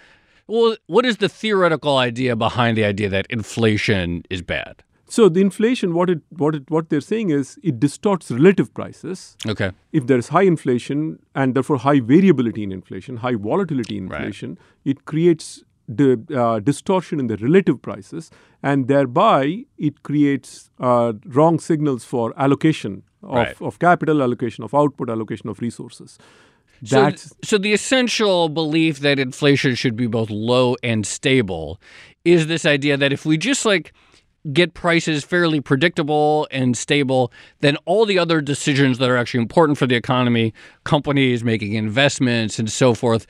well, 0.53 0.75
what 0.95 1.05
is 1.05 1.17
the 1.17 1.29
theoretical 1.29 1.97
idea 1.97 2.35
behind 2.35 2.77
the 2.77 2.85
idea 2.93 3.09
that 3.09 3.25
inflation 3.29 4.23
is 4.29 4.41
bad? 4.41 4.83
So 5.15 5.27
the 5.35 5.41
inflation, 5.41 5.93
what 5.93 6.09
it 6.13 6.19
what 6.41 6.55
it 6.59 6.69
what 6.75 6.89
they're 6.89 7.07
saying 7.13 7.31
is 7.37 7.57
it 7.71 7.79
distorts 7.85 8.31
relative 8.31 8.69
prices. 8.79 9.23
Okay. 9.53 9.71
If 9.99 10.07
there 10.11 10.17
is 10.23 10.29
high 10.35 10.43
inflation 10.53 11.01
and 11.35 11.53
therefore 11.55 11.77
high 11.87 11.99
variability 12.13 12.63
in 12.67 12.71
inflation, 12.79 13.17
high 13.25 13.35
volatility 13.49 13.97
in 13.97 14.07
Right. 14.07 14.21
inflation, 14.21 14.57
it 14.93 15.03
creates 15.13 15.49
the 16.01 16.09
uh, 16.43 16.59
distortion 16.69 17.19
in 17.23 17.27
the 17.31 17.37
relative 17.47 17.81
prices, 17.87 18.29
and 18.63 18.87
thereby 18.93 19.65
it 19.89 20.03
creates 20.09 20.69
uh, 20.79 21.11
wrong 21.39 21.59
signals 21.59 22.05
for 22.13 22.25
allocation 22.47 23.03
of, 23.21 23.35
Right. 23.35 23.61
of 23.61 23.79
capital, 23.79 24.23
allocation 24.27 24.63
of 24.63 24.73
output, 24.83 25.09
allocation 25.09 25.49
of 25.49 25.59
resources. 25.67 26.17
So, 26.83 27.11
so 27.43 27.57
the 27.57 27.73
essential 27.73 28.49
belief 28.49 28.99
that 28.99 29.19
inflation 29.19 29.75
should 29.75 29.95
be 29.95 30.07
both 30.07 30.29
low 30.29 30.75
and 30.81 31.05
stable 31.05 31.79
is 32.25 32.47
this 32.47 32.65
idea 32.65 32.97
that 32.97 33.13
if 33.13 33.25
we 33.25 33.37
just 33.37 33.65
like 33.65 33.93
get 34.51 34.73
prices 34.73 35.23
fairly 35.23 35.61
predictable 35.61 36.47
and 36.49 36.75
stable, 36.75 37.31
then 37.59 37.77
all 37.85 38.05
the 38.05 38.17
other 38.17 38.41
decisions 38.41 38.97
that 38.97 39.09
are 39.09 39.17
actually 39.17 39.41
important 39.41 39.77
for 39.77 39.85
the 39.85 39.95
economy, 39.95 40.53
companies 40.83 41.43
making 41.43 41.73
investments 41.73 42.57
and 42.57 42.71
so 42.71 42.93
forth, 42.93 43.27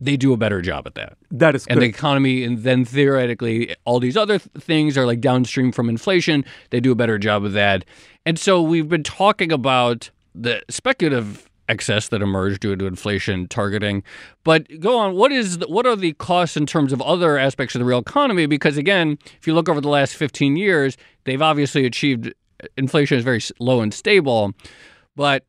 they 0.00 0.16
do 0.16 0.32
a 0.32 0.36
better 0.36 0.60
job 0.60 0.86
at 0.86 0.94
that. 0.94 1.16
that 1.30 1.54
is 1.54 1.66
And 1.66 1.80
the 1.80 1.86
economy, 1.86 2.42
and 2.44 2.58
then 2.58 2.84
theoretically, 2.84 3.74
all 3.84 4.00
these 4.00 4.16
other 4.16 4.38
th- 4.38 4.50
things 4.58 4.98
are 4.98 5.06
like 5.06 5.20
downstream 5.20 5.70
from 5.70 5.88
inflation. 5.88 6.44
They 6.70 6.80
do 6.80 6.90
a 6.92 6.96
better 6.96 7.18
job 7.18 7.44
of 7.44 7.52
that. 7.52 7.84
And 8.26 8.38
so 8.38 8.60
we've 8.60 8.88
been 8.88 9.04
talking 9.04 9.52
about 9.52 10.10
the 10.34 10.62
speculative 10.68 11.48
excess 11.68 12.08
that 12.08 12.22
emerged 12.22 12.60
due 12.60 12.76
to 12.76 12.86
inflation 12.86 13.48
targeting. 13.48 14.02
But 14.44 14.80
go 14.80 14.98
on, 14.98 15.14
what 15.14 15.32
is 15.32 15.58
the, 15.58 15.68
what 15.68 15.86
are 15.86 15.96
the 15.96 16.12
costs 16.14 16.56
in 16.56 16.66
terms 16.66 16.92
of 16.92 17.00
other 17.02 17.38
aspects 17.38 17.74
of 17.74 17.80
the 17.80 17.84
real 17.84 18.00
economy? 18.00 18.46
Because 18.46 18.76
again, 18.76 19.18
if 19.38 19.46
you 19.46 19.54
look 19.54 19.68
over 19.68 19.80
the 19.80 19.88
last 19.88 20.16
15 20.16 20.56
years, 20.56 20.96
they've 21.24 21.42
obviously 21.42 21.86
achieved 21.86 22.32
inflation 22.76 23.18
is 23.18 23.24
very 23.24 23.40
low 23.58 23.80
and 23.80 23.92
stable, 23.92 24.52
but 25.16 25.44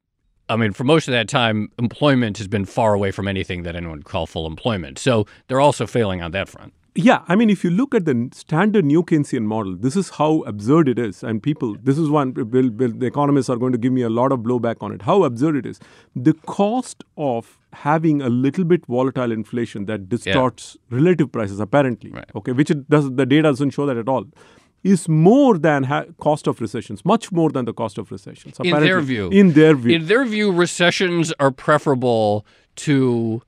I 0.50 0.56
mean, 0.58 0.74
for 0.74 0.84
most 0.84 1.08
of 1.08 1.14
that 1.14 1.30
time, 1.30 1.70
employment 1.80 2.38
has 2.38 2.48
been 2.48 2.66
far 2.66 2.94
away 2.94 3.12
from 3.12 3.28
anything 3.28 3.64
that 3.64 3.76
anyone 3.76 4.00
would 4.00 4.06
call 4.06 4.26
full 4.28 4.46
employment. 4.46 5.00
So 5.00 5.26
they're 5.48 5.62
also 5.62 5.88
failing 5.88 6.22
on 6.22 6.32
that 6.32 6.50
front. 6.50 6.74
Yeah, 6.96 7.24
I 7.28 7.36
mean, 7.36 7.50
if 7.50 7.64
you 7.64 7.72
look 7.72 7.96
at 7.96 8.06
the 8.06 8.30
standard 8.34 8.86
New 8.86 9.02
Keynesian 9.04 9.46
model, 9.46 9.76
this 9.76 9.96
is 9.96 10.12
how 10.12 10.42
absurd 10.44 10.88
it 10.88 11.00
is. 11.00 11.24
And 11.24 11.42
people, 11.42 11.76
this 11.82 11.98
is 11.98 12.08
one, 12.08 12.32
Bill, 12.34 12.70
Bill, 12.70 12.92
the 12.92 13.08
economists 13.08 13.50
are 13.50 13.56
going 13.58 13.72
to 13.72 13.80
give 13.80 13.92
me 13.92 14.04
a 14.04 14.10
lot 14.10 14.32
of 14.32 14.42
blowback 14.42 14.76
on 14.82 14.92
it. 14.92 15.02
How 15.02 15.24
absurd 15.24 15.56
it 15.56 15.66
is. 15.66 15.80
The 16.16 16.34
cost 16.46 17.04
of 17.18 17.58
having 17.74 18.22
a 18.22 18.30
little 18.30 18.64
bit 18.64 18.86
volatile 18.86 19.32
inflation 19.32 19.86
that 19.88 20.08
distorts 20.08 20.78
relative 20.92 21.32
prices, 21.32 21.60
apparently, 21.60 22.12
Right. 22.12 22.30
okay, 22.36 22.52
which 22.52 22.70
it 22.70 22.88
does, 22.88 23.10
the 23.12 23.26
data 23.26 23.44
doesn't 23.44 23.72
show 23.72 23.88
that 23.88 23.98
at 23.98 24.08
all, 24.08 24.26
is 24.84 25.10
more 25.10 25.58
than 25.58 25.84
ha- 25.86 26.06
cost 26.20 26.46
of 26.46 26.62
recessions, 26.62 27.04
much 27.04 27.32
more 27.32 27.50
than 27.50 27.66
the 27.66 27.74
cost 27.74 27.98
of 27.98 28.12
recessions. 28.12 28.60
In 28.64 28.80
their 28.82 29.02
view. 29.02 29.30
In 29.30 29.54
their 29.54 29.76
view. 29.76 29.96
In 29.96 30.06
their 30.06 30.26
view, 30.26 30.52
recessions 30.52 31.34
are 31.40 31.50
preferable 31.50 32.46
to 32.76 33.42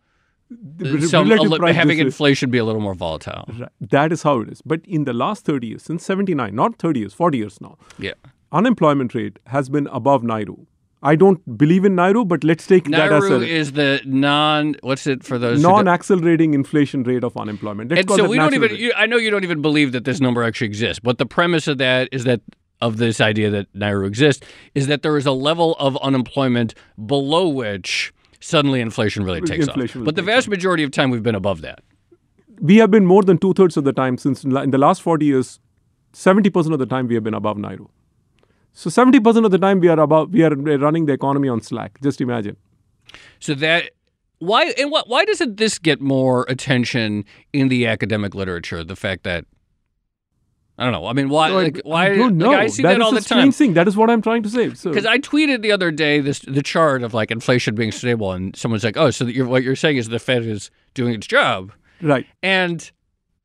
Uh, 0.51 0.55
the 0.77 0.86
re- 0.93 1.03
a 1.03 1.23
relative 1.23 1.60
li- 1.60 1.73
having 1.73 1.99
inflation 1.99 2.49
be 2.51 2.58
a 2.58 2.65
little 2.65 2.81
more 2.81 2.93
volatile. 2.93 3.45
Right. 3.60 3.69
That 3.81 4.12
is 4.12 4.23
how 4.23 4.41
it 4.41 4.49
is. 4.49 4.62
But 4.62 4.81
in 4.86 5.05
the 5.05 5.13
last 5.13 5.45
30 5.45 5.67
years, 5.67 5.84
since 5.84 6.05
79, 6.05 6.53
not 6.55 6.77
30 6.77 6.99
years, 6.99 7.13
40 7.13 7.38
years 7.38 7.60
now, 7.62 7.77
Yeah. 7.97 8.13
unemployment 8.51 9.15
rate 9.15 9.39
has 9.47 9.69
been 9.69 9.88
above 9.88 10.21
Nairu. 10.21 10.65
I 11.03 11.15
don't 11.15 11.58
believe 11.58 11.86
in 11.86 11.95
Nairu, 11.95 12.27
but 12.27 12.43
let's 12.43 12.65
take 12.65 12.86
that 12.86 13.12
as 13.12 13.29
a 13.29 13.41
is 13.41 13.73
the 13.73 14.01
non 14.05 14.75
what's 14.81 15.05
it 15.05 15.23
for 15.23 15.38
those 15.38 15.62
non-accelerating 15.62 16.55
inflation 16.55 17.03
rate 17.03 17.23
of 17.23 17.38
unemployment. 17.38 17.91
Let's 17.91 18.01
and 18.01 18.10
so 18.10 18.27
we 18.27 18.38
don't 18.38 18.55
even. 18.55 18.75
You, 18.75 18.91
I 18.95 19.05
know 19.05 19.17
you 19.17 19.29
don't 19.29 19.43
even 19.43 19.62
believe 19.62 19.91
that 19.91 20.03
this 20.05 20.19
number 20.19 20.41
actually 20.41 20.67
exists, 20.67 20.99
but 20.99 21.19
the 21.19 21.25
premise 21.27 21.67
of 21.67 21.77
that 21.77 22.10
is 22.12 22.23
that 22.23 22.41
of 22.81 22.97
this 22.97 23.21
idea 23.21 23.51
that 23.51 23.71
Nairu 23.73 24.08
exists 24.08 24.45
is 24.73 24.88
that 24.88 25.03
there 25.03 25.15
is 25.15 25.25
a 25.27 25.31
level 25.31 25.75
of 25.79 25.95
unemployment 25.97 26.73
below 27.05 27.47
which 27.49 28.12
suddenly 28.45 28.79
inflation 28.79 29.23
really 29.23 29.41
takes 29.41 29.67
Inflation 29.67 30.01
off. 30.01 30.05
But 30.05 30.15
the 30.15 30.21
vast 30.21 30.47
majority 30.47 30.84
of 30.84 30.91
time 30.91 31.10
we've 31.10 31.23
been 31.23 31.36
above 31.43 31.62
that. 31.62 31.79
we 32.71 32.77
have 32.77 32.91
been 32.91 33.05
more 33.05 33.23
than 33.29 33.38
two 33.38 33.53
thirds 33.53 33.75
of 33.77 33.84
the 33.84 33.93
time 33.93 34.17
since 34.17 34.43
in 34.43 34.55
in 34.65 34.71
the 34.71 34.77
last 34.77 35.01
40 35.01 35.25
years, 35.25 35.60
70% 36.13 36.73
of 36.73 36.79
the 36.79 36.86
time 36.86 37.08
we 37.08 37.15
have 37.15 37.23
been 37.23 37.34
above 37.34 37.58
Nairu. 37.58 37.88
So 38.73 38.89
70% 38.89 39.45
of 39.45 39.51
the 39.51 39.58
time 39.58 39.79
we 39.79 39.88
are 39.88 39.99
above, 39.99 40.31
we 40.31 40.43
are 40.43 40.53
running 40.86 41.05
the 41.05 41.13
economy 41.13 41.49
on 41.49 41.62
slack. 41.62 41.99
Just 42.03 42.21
imagine. 42.21 42.58
So 43.39 43.55
that 43.55 43.91
why 44.39 44.73
and 44.77 44.91
what 44.91 45.08
why 45.10 45.25
doesn't 45.25 45.58
this 45.58 45.79
get 45.79 46.01
more 46.01 46.45
attention 46.49 47.23
in 47.53 47.69
the 47.69 47.88
academic 47.88 48.36
literature? 48.36 48.84
The 48.84 48.95
fact 48.95 49.23
that 49.23 49.45
I 50.77 50.83
don't 50.83 50.91
know. 50.93 51.07
I 51.07 51.13
mean, 51.13 51.29
why? 51.29 51.49
So 51.49 51.57
I- 51.59 51.63
like, 51.63 51.81
why? 51.85 52.05
I 52.11 52.15
don't 52.17 52.38
know. 52.38 52.49
Like, 52.49 52.57
I 52.59 52.67
see 52.67 52.83
That 52.83 53.01
all 53.01 53.13
the 53.13 53.21
time. 53.21 53.51
thing. 53.51 53.73
That 53.75 53.88
is 53.88 53.95
what 53.95 54.09
I'm 54.09 54.21
trying 54.21 54.43
to 54.43 54.49
say. 54.49 54.73
So 54.73 54.89
Because 54.89 55.05
I 55.05 55.19
tweeted 55.19 55.61
the 55.61 55.71
other 55.71 55.89
day 55.91 56.19
this 56.19 56.39
the 56.39 56.61
chart 56.63 57.01
of 57.03 57.13
like 57.13 57.31
inflation 57.31 57.75
being 57.75 57.91
stable, 57.93 58.31
and 58.33 58.55
someone's 58.55 58.83
like, 58.83 58.97
"Oh, 58.97 59.09
so 59.11 59.25
you're, 59.25 59.45
what 59.47 59.63
you're 59.63 59.75
saying 59.77 59.97
is 59.97 60.09
the 60.09 60.19
Fed 60.19 60.43
is 60.43 60.69
doing 60.93 61.13
its 61.13 61.27
job?" 61.27 61.71
right. 62.01 62.25
And 62.43 62.91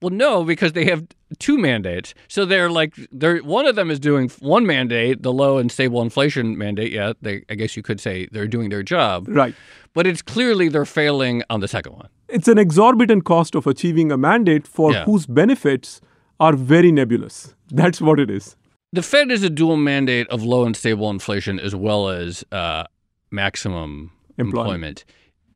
well, 0.03 0.11
no, 0.11 0.45
because 0.45 0.73
they 0.73 0.87
have 0.87 1.07
two 1.39 1.59
mandates. 1.59 2.15
So 2.27 2.47
they're 2.47 2.71
like, 2.71 2.95
they're 3.13 3.39
one 3.39 3.67
of 3.67 3.77
them 3.77 3.91
is 3.91 4.01
doing 4.01 4.31
one 4.41 4.67
mandate, 4.67 5.23
the 5.23 5.33
low 5.33 5.59
and 5.59 5.71
stable 5.71 6.01
inflation 6.03 6.57
mandate. 6.59 6.91
Yeah, 6.91 7.13
they, 7.23 7.45
I 7.51 7.55
guess 7.55 7.77
you 7.77 7.83
could 7.83 8.01
say 8.01 8.27
they're 8.33 8.49
doing 8.49 8.71
their 8.71 8.83
job, 8.83 9.27
Right. 9.29 9.55
but 9.95 10.07
it's 10.07 10.23
clearly 10.23 10.69
they're 10.69 10.87
failing 10.87 11.43
on 11.51 11.61
the 11.61 11.69
second 11.69 11.93
one. 11.93 12.09
It's 12.29 12.49
an 12.49 12.57
exorbitant 12.59 13.25
cost 13.25 13.55
of 13.55 13.67
achieving 13.67 14.11
a 14.11 14.17
mandate 14.17 14.67
for 14.67 14.91
Yeah. 14.93 15.05
whose 15.05 15.27
benefits 15.27 16.01
are 16.41 16.55
very 16.55 16.91
nebulous. 16.91 17.55
That's 17.71 18.01
what 18.01 18.19
it 18.19 18.31
is. 18.31 18.57
The 18.93 19.03
Fed 19.03 19.31
is 19.31 19.45
a 19.45 19.51
dual 19.51 19.77
mandate 19.77 20.27
of 20.29 20.43
low 20.43 20.65
and 20.65 20.77
stable 20.77 21.11
inflation 21.11 21.61
as 21.61 21.77
well 21.77 22.09
as 22.09 22.45
uh, 22.51 22.85
maximum 23.31 24.11
employment. 24.37 24.65
Employment. 24.65 25.05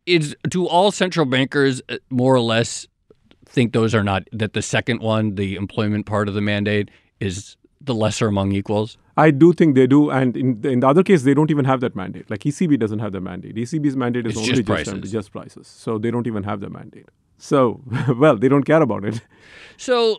Is 0.06 0.36
do 0.48 0.66
all 0.66 0.92
central 0.92 1.24
bankers 1.24 1.80
uh, 1.88 1.96
more 2.10 2.34
or 2.34 2.40
less 2.40 2.86
think 3.46 3.72
those 3.72 3.94
are 3.94 4.04
not 4.04 4.28
that 4.32 4.52
the 4.52 4.60
second 4.60 5.00
one, 5.00 5.36
the 5.36 5.54
employment 5.54 6.04
part 6.04 6.28
of 6.28 6.34
the 6.34 6.40
mandate, 6.40 6.90
is 7.20 7.56
the 7.80 7.94
lesser 7.94 8.26
among 8.26 8.52
equals? 8.52 8.98
I 9.16 9.30
do 9.30 9.52
think 9.52 9.76
they 9.76 9.86
do, 9.86 10.10
and 10.10 10.36
in 10.36 10.60
the, 10.60 10.70
in 10.70 10.80
the 10.80 10.88
other 10.88 11.02
case, 11.02 11.22
they 11.22 11.34
don't 11.34 11.50
even 11.50 11.64
have 11.64 11.80
that 11.80 11.94
mandate. 11.94 12.28
Like 12.28 12.40
ECB 12.40 12.78
doesn't 12.78 12.98
have 12.98 13.12
the 13.12 13.20
mandate. 13.20 13.54
ECB's 13.54 13.96
mandate 13.96 14.26
is 14.26 14.32
It's 14.32 14.38
only 14.38 14.48
just 14.50 14.66
just, 14.66 14.66
prices. 14.66 15.12
just 15.12 15.32
prices, 15.32 15.66
so 15.68 15.98
they 15.98 16.10
don't 16.10 16.26
even 16.26 16.42
have 16.42 16.60
the 16.60 16.68
mandate. 16.68 17.08
So, 17.38 17.80
well, 18.16 18.36
they 18.36 18.48
don't 18.48 18.64
care 18.64 18.82
about 18.82 19.04
it. 19.04 19.20
So 19.76 20.18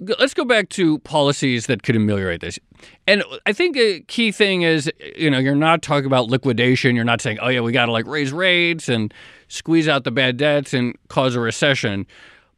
let's 0.00 0.34
go 0.34 0.44
back 0.44 0.68
to 0.70 0.98
policies 1.00 1.66
that 1.66 1.82
could 1.82 1.96
ameliorate 1.96 2.40
this. 2.40 2.58
And 3.06 3.24
I 3.46 3.52
think 3.52 3.76
a 3.76 4.00
key 4.00 4.30
thing 4.32 4.62
is, 4.62 4.90
you 5.16 5.30
know, 5.30 5.38
you're 5.38 5.54
not 5.54 5.82
talking 5.82 6.06
about 6.06 6.28
liquidation. 6.28 6.94
You're 6.94 7.04
not 7.04 7.20
saying, 7.20 7.38
oh, 7.40 7.48
yeah, 7.48 7.60
we 7.60 7.72
got 7.72 7.86
to 7.86 7.92
like 7.92 8.06
raise 8.06 8.32
rates 8.32 8.88
and 8.88 9.12
squeeze 9.48 9.88
out 9.88 10.04
the 10.04 10.10
bad 10.10 10.36
debts 10.36 10.74
and 10.74 10.96
cause 11.08 11.34
a 11.34 11.40
recession. 11.40 12.06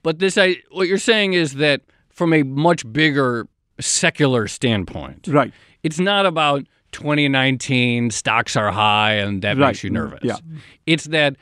But 0.03 0.19
this, 0.19 0.37
I, 0.39 0.57
what 0.71 0.89
you're 0.89 0.99
saying 0.99 1.35
is 1.35 1.55
that 1.55 1.83
from 2.11 2.33
a 2.33 2.43
much 2.43 2.91
bigger 2.93 3.47
secular 3.81 4.49
standpoint, 4.49 5.29
Right. 5.29 5.53
it's 5.83 6.01
not 6.01 6.27
about 6.27 6.67
2019 6.93 8.11
stocks 8.11 8.57
are 8.57 8.73
high 8.73 9.13
and 9.15 9.43
that 9.43 9.57
makes 9.59 9.85
you 9.85 9.91
nervous. 9.91 10.21
Yeah. 10.23 10.37
It's 10.87 11.05
that 11.05 11.37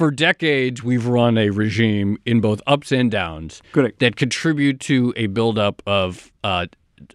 for 0.00 0.10
decades 0.10 0.82
we've 0.82 1.06
run 1.06 1.36
a 1.36 1.50
regime 1.50 2.16
in 2.24 2.40
both 2.40 2.62
ups 2.66 2.90
and 2.90 3.10
downs 3.10 3.60
Correct. 3.72 3.98
that 3.98 4.16
contribute 4.16 4.80
to 4.80 5.12
a 5.14 5.26
buildup 5.26 5.82
of 5.86 6.32
uh, 6.42 6.64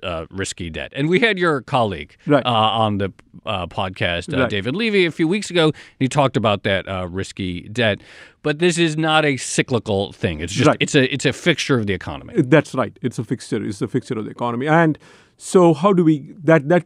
uh, 0.04 0.28
risky 0.30 0.69
debt. 0.69 0.93
And 0.95 1.10
we 1.10 1.19
had 1.19 1.39
your 1.39 1.62
colleague 1.62 2.15
Right. 2.28 2.45
uh, 2.45 2.50
on 2.86 3.00
the 3.00 3.12
uh, 3.43 3.65
podcast, 3.65 4.32
uh, 4.32 4.41
Right. 4.41 4.50
David 4.52 4.76
Levy, 4.76 5.06
a 5.08 5.12
few 5.12 5.28
weeks 5.28 5.50
ago. 5.50 5.71
He 5.98 6.08
talked 6.08 6.38
about 6.38 6.62
that 6.62 6.88
uh, 6.88 7.08
risky 7.10 7.62
debt. 7.69 8.02
But 8.43 8.60
this 8.60 8.78
is 8.78 8.95
not 8.98 9.26
a 9.26 9.38
cyclical 9.38 10.12
thing. 10.13 10.39
It's 10.39 10.54
just 10.54 10.67
Right. 10.67 10.78
it's 10.80 10.93
a 10.93 11.12
it's 11.12 11.26
a 11.26 11.34
fixture 11.34 11.80
of 11.80 11.88
the 11.88 11.93
economy. 11.93 12.36
That's 12.38 12.76
right. 12.76 12.95
It's 13.02 13.17
a 13.17 13.24
fixture. 13.24 13.63
It's 13.65 13.82
a 13.82 13.88
fixture 13.88 14.19
of 14.19 14.26
the 14.26 14.32
economy. 14.32 14.67
And 14.67 15.00
so, 15.38 15.74
how 15.74 15.91
do 15.91 16.04
we 16.04 16.36
that 16.43 16.69
that 16.69 16.86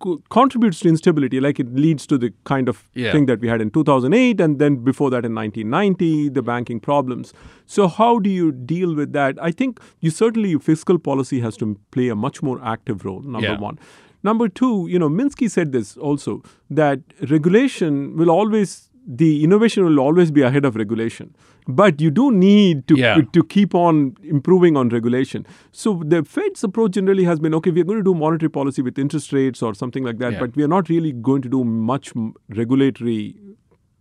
co- 0.00 0.22
contributes 0.30 0.80
to 0.80 0.88
instability? 0.88 1.40
Like 1.40 1.60
it 1.60 1.72
leads 1.74 2.06
to 2.08 2.18
the 2.18 2.32
kind 2.44 2.68
of 2.68 2.82
Yeah. 2.94 3.12
thing 3.12 3.26
that 3.26 3.40
we 3.40 3.48
had 3.48 3.60
in 3.60 3.70
2008, 3.70 4.40
and 4.40 4.58
then 4.58 4.76
before 4.90 5.10
that 5.10 5.24
in 5.24 5.34
1990, 5.34 6.28
the 6.30 6.42
banking 6.42 6.80
problems. 6.80 7.32
So, 7.66 7.86
how 7.88 8.18
do 8.18 8.28
you 8.30 8.50
deal 8.52 8.94
with 8.94 9.12
that? 9.12 9.38
I 9.40 9.50
think 9.52 9.80
you 10.00 10.10
certainly 10.10 10.58
fiscal 10.58 10.98
policy 10.98 11.40
has 11.40 11.56
to 11.58 11.78
play 11.92 12.08
a 12.08 12.16
much 12.16 12.42
more 12.42 12.60
active 12.62 13.04
role. 13.04 13.22
Number 13.22 13.48
Yeah. 13.54 13.58
one. 13.60 13.78
Number 14.22 14.48
two, 14.48 14.86
you 14.90 14.98
know, 14.98 15.08
Minsky 15.08 15.50
said 15.50 15.72
this 15.72 15.96
also 15.96 16.42
that 16.68 17.00
regulation 17.30 18.16
will 18.16 18.30
always 18.30 18.89
the 19.18 19.42
innovation 19.44 19.84
will 19.84 19.98
always 20.00 20.30
be 20.30 20.42
ahead 20.48 20.64
of 20.64 20.76
regulation 20.76 21.34
but 21.66 22.00
you 22.04 22.10
do 22.18 22.24
need 22.32 22.82
to 22.90 22.96
Yeah. 22.98 23.20
to 23.36 23.42
keep 23.54 23.74
on 23.74 24.00
improving 24.34 24.76
on 24.82 24.88
regulation 24.96 25.46
so 25.72 25.94
the 26.14 26.20
fed's 26.34 26.62
approach 26.68 26.92
generally 26.98 27.24
has 27.30 27.40
been 27.46 27.54
okay 27.58 27.72
we're 27.78 27.88
going 27.92 27.98
to 28.02 28.08
do 28.10 28.14
monetary 28.20 28.50
policy 28.58 28.82
with 28.88 28.98
interest 29.04 29.32
rates 29.38 29.62
or 29.68 29.72
something 29.82 30.04
like 30.10 30.18
that 30.24 30.32
Yeah. 30.36 30.40
but 30.44 30.56
we 30.60 30.62
are 30.68 30.72
not 30.74 30.88
really 30.94 31.12
going 31.30 31.42
to 31.48 31.48
do 31.56 31.64
much 31.64 32.12
regulatory 32.60 33.20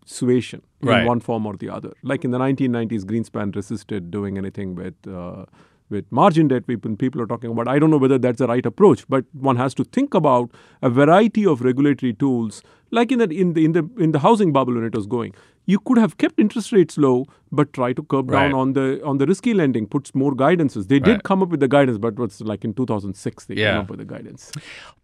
suasion 0.06 0.62
Right. 0.82 1.02
in 1.02 1.08
one 1.08 1.20
form 1.20 1.46
or 1.46 1.56
the 1.58 1.70
other 1.70 1.92
like 2.04 2.24
in 2.24 2.32
the 2.32 2.38
1990s 2.40 3.04
greenspan 3.14 3.56
resisted 3.56 4.12
doing 4.12 4.38
anything 4.38 4.76
with 4.76 4.96
uh, 5.08 5.46
with 5.90 6.06
margin 6.12 6.48
debt 6.48 6.66
people 6.68 6.96
people 6.96 7.22
are 7.22 7.26
talking 7.26 7.52
about 7.52 7.68
i 7.68 7.78
don't 7.80 7.90
know 7.90 7.98
whether 7.98 8.18
that's 8.18 8.40
the 8.40 8.48
right 8.48 8.66
approach 8.66 9.06
but 9.10 9.26
one 9.34 9.56
has 9.56 9.74
to 9.74 9.84
think 9.84 10.14
about 10.14 10.52
a 10.82 10.90
variety 10.90 11.46
of 11.46 11.62
regulatory 11.62 12.14
tools 12.14 12.62
like 12.92 13.12
in 13.12 13.20
the 13.20 13.30
in 13.44 13.54
the 13.54 13.64
in 13.66 13.72
the 13.74 13.84
in 13.98 14.12
the 14.12 14.20
housing 14.20 14.52
bubble 14.54 14.74
when 14.76 14.84
it 14.84 14.96
was 14.96 15.08
going 15.08 15.34
you 15.66 15.80
could 15.80 15.98
have 16.00 16.18
kept 16.18 16.40
interest 16.40 16.72
rates 16.72 16.98
low 16.98 17.26
but 17.52 17.72
try 17.74 17.92
to 17.94 18.04
curb 18.04 18.30
Right. 18.32 18.44
down 18.50 18.54
on 18.62 18.74
the 18.74 18.86
on 19.04 19.18
the 19.20 19.26
risky 19.32 19.54
lending 19.54 19.88
puts 19.88 20.14
more 20.16 20.34
guidances 20.34 20.88
they 20.88 20.96
Right. 20.96 21.06
did 21.06 21.24
come 21.24 21.44
up 21.44 21.50
with 21.50 21.60
the 21.60 21.68
guidance 21.68 21.98
but 21.98 22.14
it 22.14 22.20
was 22.20 22.42
like 22.42 22.64
in 22.66 22.74
2006 22.74 23.46
they 23.46 23.56
Yeah. 23.56 23.72
came 23.72 23.82
up 23.82 23.90
with 23.90 24.00
the 24.00 24.06
guidance 24.06 24.52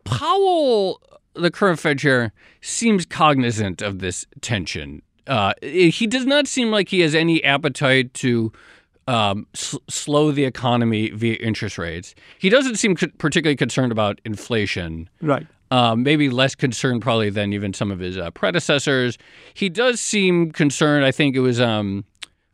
Powell, 0.06 1.02
the 1.34 1.50
current 1.52 1.80
Fed 1.80 2.00
chair, 2.00 2.32
seems 2.62 3.06
cognizant 3.06 3.82
of 3.82 4.00
this 4.00 4.26
tension. 4.42 5.02
Uh, 5.28 5.54
he 5.64 6.06
does 6.06 6.26
not 6.28 6.48
seem 6.48 6.70
like 6.70 6.90
he 6.90 7.00
has 7.00 7.16
any 7.16 7.44
appetite 7.44 8.14
to 8.14 8.52
um, 9.08 9.46
s- 9.54 9.78
slow 9.90 10.32
the 10.32 10.46
economy 10.46 11.10
via 11.12 11.36
interest 11.36 11.78
rates. 11.78 12.16
He 12.40 12.50
doesn't 12.50 12.76
seem 12.78 12.96
co- 12.96 13.08
particularly 13.18 13.56
concerned 13.56 13.92
about 13.92 14.20
inflation. 14.26 15.10
right 15.22 15.46
Um, 15.72 16.04
maybe 16.04 16.30
less 16.30 16.56
concerned 16.56 17.02
probably 17.02 17.30
than 17.30 17.54
even 17.54 17.74
some 17.74 17.92
of 17.92 18.00
his 18.00 18.18
uh, 18.18 18.32
predecessors. 18.32 19.18
He 19.54 19.68
does 19.70 20.00
seem 20.00 20.52
concerned. 20.52 21.06
I 21.06 21.12
think 21.12 21.36
it 21.36 21.40
was 21.42 21.60
um, 21.60 22.06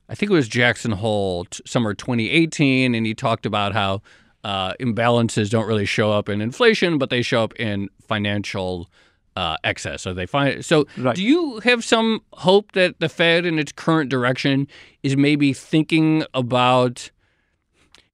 I 0.10 0.16
think 0.16 0.32
it 0.32 0.36
was 0.36 0.48
Jackson 0.48 0.92
Hole 0.92 1.46
t- 1.46 1.62
summer 1.66 1.94
2018, 1.94 2.96
and 2.96 3.06
he 3.06 3.14
talked 3.14 3.46
about 3.46 3.74
how 3.74 4.02
uh, 4.44 4.74
imbalances 4.80 5.50
don't 5.50 5.68
really 5.68 5.86
show 5.86 6.12
up 6.12 6.28
in 6.28 6.42
inflation, 6.42 6.98
but 6.98 7.10
they 7.10 7.22
show 7.22 7.44
up 7.44 7.54
in 7.60 7.88
financial 8.08 8.90
uh, 9.36 9.58
excess. 9.64 10.02
So 10.02 10.14
they 10.14 10.26
find 10.26 10.64
so. 10.64 10.86
Right. 10.98 11.16
Do 11.16 11.24
you 11.24 11.60
have 11.60 11.84
some 11.84 12.22
hope 12.34 12.74
that 12.74 13.00
the 13.00 13.10
Fed, 13.10 13.46
in 13.46 13.60
its 13.60 13.72
current 13.72 14.10
direction, 14.10 14.68
is 15.04 15.16
maybe 15.16 15.54
thinking 15.54 16.24
about? 16.34 17.12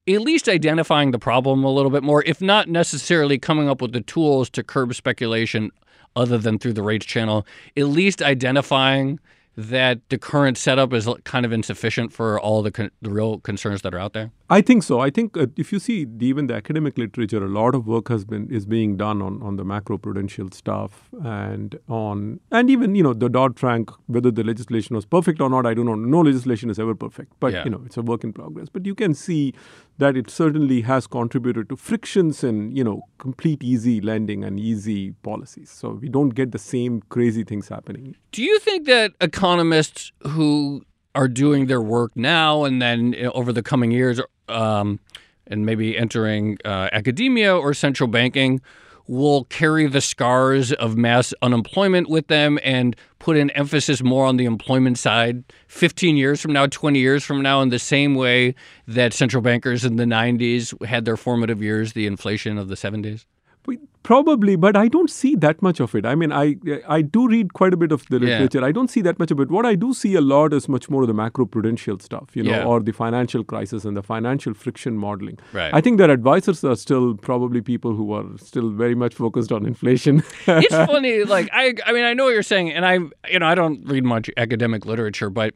at 0.10 0.22
least 0.22 0.48
identifying 0.48 1.12
the 1.12 1.20
problem 1.20 1.66
a 1.66 1.70
little 1.70 1.92
bit 1.92 2.02
more, 2.02 2.24
if 2.24 2.42
not 2.42 2.70
necessarily 2.70 3.38
coming 3.38 3.68
up 3.68 3.82
with 3.82 3.92
the 3.92 4.00
tools 4.00 4.50
to 4.50 4.64
curb 4.64 4.96
speculation 4.96 5.70
other 6.16 6.38
than 6.38 6.58
through 6.58 6.72
the 6.72 6.82
rates 6.82 7.06
channel, 7.06 7.46
at 7.76 7.88
least 7.88 8.22
identifying 8.22 9.20
that 9.60 10.08
the 10.10 10.17
current 10.20 10.56
setup 10.56 10.93
is 10.93 11.10
kind 11.24 11.43
of 11.46 11.52
insufficient 11.52 12.13
for 12.13 12.39
all 12.39 12.62
the, 12.62 12.70
con- 12.72 12.91
the 13.02 13.10
real 13.10 13.39
concerns 13.39 13.82
that 13.82 13.93
are 13.93 13.98
out 13.98 14.13
there? 14.13 14.32
I 14.52 14.62
think 14.62 14.84
so. 14.84 15.00
I 15.00 15.10
think 15.10 15.36
uh, 15.36 15.48
if 15.58 15.74
you 15.74 15.80
see 15.80 16.06
the, 16.06 16.28
even 16.28 16.46
the 16.46 16.54
academic 16.54 16.98
literature, 16.98 17.43
a 17.43 17.50
lot 17.50 17.74
of 17.74 17.88
work 17.88 18.08
has 18.10 18.24
been 18.24 18.48
is 18.52 18.65
being 18.67 18.96
done 18.98 19.22
on, 19.22 19.41
on 19.41 19.56
the 19.58 19.65
macro 19.65 19.98
prudential 19.98 20.50
stuff 20.52 21.10
and 21.24 21.78
on 21.89 22.39
and 22.52 22.70
even 22.70 22.93
you 22.96 23.04
know 23.04 23.13
the 23.13 23.30
Dodd 23.30 23.58
Frank 23.60 23.89
whether 24.06 24.30
the 24.32 24.43
legislation 24.43 24.96
was 24.96 25.06
perfect 25.06 25.41
or 25.41 25.50
not. 25.50 25.65
I 25.65 25.74
don't 25.74 25.86
know. 25.88 25.96
No 25.96 26.22
legislation 26.22 26.70
is 26.70 26.78
ever 26.80 26.93
perfect, 26.96 27.34
but 27.39 27.52
Yeah. 27.52 27.63
you 27.65 27.72
know 27.72 27.82
it's 27.86 27.98
a 27.98 28.02
work 28.04 28.24
in 28.24 28.32
progress. 28.34 28.70
But 28.72 28.86
you 28.86 28.93
can 28.96 29.13
see 29.15 29.54
that 29.98 30.16
it 30.16 30.30
certainly 30.30 30.82
has 30.82 31.08
contributed 31.08 31.70
to 31.70 31.76
frictions 31.76 32.44
in 32.44 32.76
you 32.76 32.84
know 32.84 33.02
complete 33.18 33.64
easy 33.64 34.00
lending 34.02 34.44
and 34.44 34.60
easy 34.60 35.12
policies. 35.24 35.70
So 35.70 35.90
we 36.02 36.10
don't 36.10 36.30
get 36.30 36.52
the 36.52 36.60
same 36.60 37.02
crazy 37.10 37.44
things 37.44 37.68
happening. 37.68 38.16
Do 38.32 38.44
you 38.44 38.60
think 38.60 38.86
that 38.88 39.14
economists 39.22 40.12
who 40.28 40.84
are 41.16 41.28
doing 41.28 41.66
their 41.66 41.82
work 41.82 42.12
now 42.16 42.64
and 42.64 42.82
then 42.82 43.16
uh, 43.16 43.30
over 43.32 43.52
the 43.52 43.64
coming 43.64 43.92
years, 43.92 44.22
um, 44.48 45.00
and 45.48 45.66
maybe 45.66 45.98
entering 45.98 46.58
uh, 46.64 46.90
academia 46.92 47.56
or 47.56 47.74
central 47.74 48.08
banking, 48.08 48.62
will 49.08 49.46
carry 49.46 49.88
the 49.88 50.02
scars 50.02 50.74
of 50.74 50.98
mass 50.98 51.34
unemployment 51.41 52.10
with 52.10 52.28
them 52.28 52.60
and 52.63 52.96
put 53.20 53.38
an 53.38 53.50
emphasis 53.52 54.04
more 54.04 54.26
on 54.26 54.38
the 54.38 54.46
employment 54.46 54.98
side 54.98 55.43
15 55.67 56.17
years 56.17 56.41
from 56.41 56.54
now, 56.54 56.67
20 56.67 57.00
years 57.00 57.24
from 57.24 57.41
now, 57.41 57.62
in 57.62 57.70
the 57.70 57.80
same 57.80 58.15
way 58.15 58.54
that 58.88 59.13
central 59.13 59.41
bankers 59.41 59.86
in 59.86 59.96
the 59.96 60.06
90s 60.06 60.86
had 60.86 61.06
their 61.06 61.17
formative 61.17 61.62
years, 61.62 61.93
the 61.93 62.08
inflation 62.08 62.58
of 62.58 62.67
the 62.67 62.76
70s? 62.76 63.26
We- 63.68 63.78
Probably, 64.08 64.56
but 64.56 64.78
I 64.78 64.88
don't 64.88 65.10
see 65.10 65.36
that 65.36 65.62
much 65.62 65.82
of 65.82 65.94
it. 65.94 66.06
I 66.06 66.16
mean, 66.20 66.32
I 66.32 66.44
I 66.88 67.02
do 67.16 67.28
read 67.32 67.50
quite 67.60 67.74
a 67.74 67.78
bit 67.80 67.92
of 67.96 68.04
the 68.12 68.20
Yeah. 68.20 68.28
literature. 68.28 68.62
I 68.68 68.72
don't 68.78 68.90
see 68.94 69.02
that 69.08 69.20
much 69.20 69.32
of 69.36 69.42
it. 69.46 69.50
What 69.56 69.66
I 69.70 69.76
do 69.82 69.90
see 70.02 70.12
a 70.20 70.22
lot 70.22 70.54
is 70.60 70.68
much 70.76 70.90
more 70.90 71.02
of 71.02 71.10
the 71.10 71.14
macro 71.14 71.46
prudential 71.56 72.00
stuff, 72.06 72.38
you 72.40 72.44
know, 72.44 72.52
Yeah. 72.52 72.64
or 72.74 72.80
the 72.90 72.94
financial 73.00 73.44
crisis 73.44 73.84
and 73.90 73.98
the 74.02 74.04
financial 74.12 74.54
friction 74.54 74.96
modeling. 74.98 75.38
Right. 75.60 75.74
I 75.80 75.82
think 75.82 75.98
their 76.04 76.10
advisors 76.10 76.64
are 76.64 76.78
still 76.78 77.16
probably 77.16 77.62
people 77.72 77.96
who 77.96 78.14
are 78.14 78.24
still 78.38 78.70
very 78.84 78.96
much 78.96 79.14
focused 79.24 79.52
on 79.52 79.66
inflation. 79.74 80.24
it's 80.48 80.80
funny 80.94 81.14
like 81.26 81.50
i 81.52 81.74
i 81.86 81.92
mean 81.98 82.06
i 82.06 82.14
know 82.14 82.26
what 82.30 82.34
you're 82.38 82.44
saying 82.54 82.72
and 82.72 82.86
i 82.86 82.94
you 83.34 83.40
know 83.42 83.46
i 83.52 83.56
don't 83.56 83.86
read 83.96 84.06
much 84.14 84.30
academic 84.46 84.86
literature 84.86 85.30
but 85.30 85.54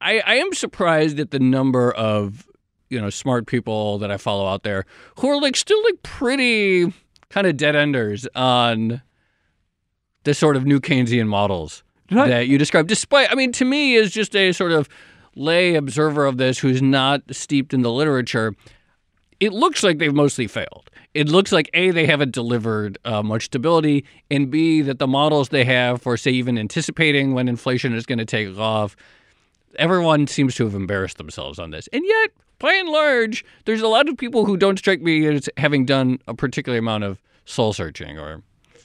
i 0.00 0.12
i 0.32 0.34
am 0.46 0.52
surprised 0.64 1.20
at 1.26 1.30
the 1.30 1.38
number 1.38 1.84
of 1.92 2.48
you 2.90 3.00
know 3.00 3.10
smart 3.10 3.46
people 3.46 3.98
that 3.98 4.10
i 4.10 4.16
follow 4.16 4.46
out 4.52 4.62
there 4.64 4.84
who 5.20 5.28
are 5.28 5.40
like 5.40 5.56
still 5.56 5.80
like 5.84 6.02
pretty 6.02 6.92
kind 7.32 7.46
of 7.46 7.56
dead 7.56 7.74
enders 7.74 8.28
on 8.36 9.02
the 10.24 10.34
sort 10.34 10.54
of 10.56 10.64
new 10.64 10.78
keynesian 10.80 11.26
models 11.26 11.82
Right. 12.10 12.28
that 12.28 12.46
you 12.48 12.58
described 12.58 12.88
despite 12.88 13.32
i 13.32 13.34
mean 13.34 13.52
to 13.52 13.64
me 13.64 13.96
as 13.96 14.10
just 14.12 14.36
a 14.36 14.52
sort 14.52 14.70
of 14.72 14.88
lay 15.34 15.74
observer 15.76 16.26
of 16.26 16.36
this 16.36 16.58
who's 16.58 16.82
not 16.82 17.22
steeped 17.30 17.72
in 17.72 17.80
the 17.82 17.90
literature 17.90 18.54
it 19.40 19.52
looks 19.52 19.82
like 19.82 19.98
they've 19.98 20.14
mostly 20.14 20.46
failed. 20.46 20.88
It 21.14 21.28
looks 21.28 21.50
like 21.50 21.68
A, 21.74 21.90
they 21.90 22.06
haven't 22.06 22.30
delivered 22.30 22.96
uh, 23.04 23.24
much 23.24 23.46
stability, 23.46 24.04
and 24.30 24.52
B, 24.52 24.82
that 24.82 25.00
the 25.00 25.08
models 25.08 25.48
they 25.48 25.64
have 25.64 26.00
for, 26.00 26.16
say, 26.16 26.30
even 26.30 26.56
anticipating 26.56 27.34
when 27.34 27.48
inflation 27.48 27.92
is 27.92 28.06
going 28.06 28.20
to 28.20 28.24
take 28.24 28.56
off, 28.56 28.94
everyone 29.80 30.28
seems 30.28 30.54
to 30.54 30.64
have 30.64 30.76
embarrassed 30.76 31.18
themselves 31.18 31.58
on 31.58 31.72
this. 31.72 31.88
And 31.92 32.04
yet, 32.06 32.30
by 32.62 32.72
and 32.74 32.88
large, 32.88 33.44
there's 33.66 33.82
a 33.82 33.88
lot 33.88 34.08
of 34.08 34.16
people 34.16 34.44
who 34.46 34.56
don't 34.56 34.78
strike 34.78 35.02
me 35.10 35.14
as 35.34 35.48
having 35.66 35.84
done 35.92 36.18
a 36.26 36.34
particular 36.34 36.78
amount 36.78 37.04
of 37.10 37.20
soul 37.44 37.72
searching 37.82 38.18
or. 38.24 38.32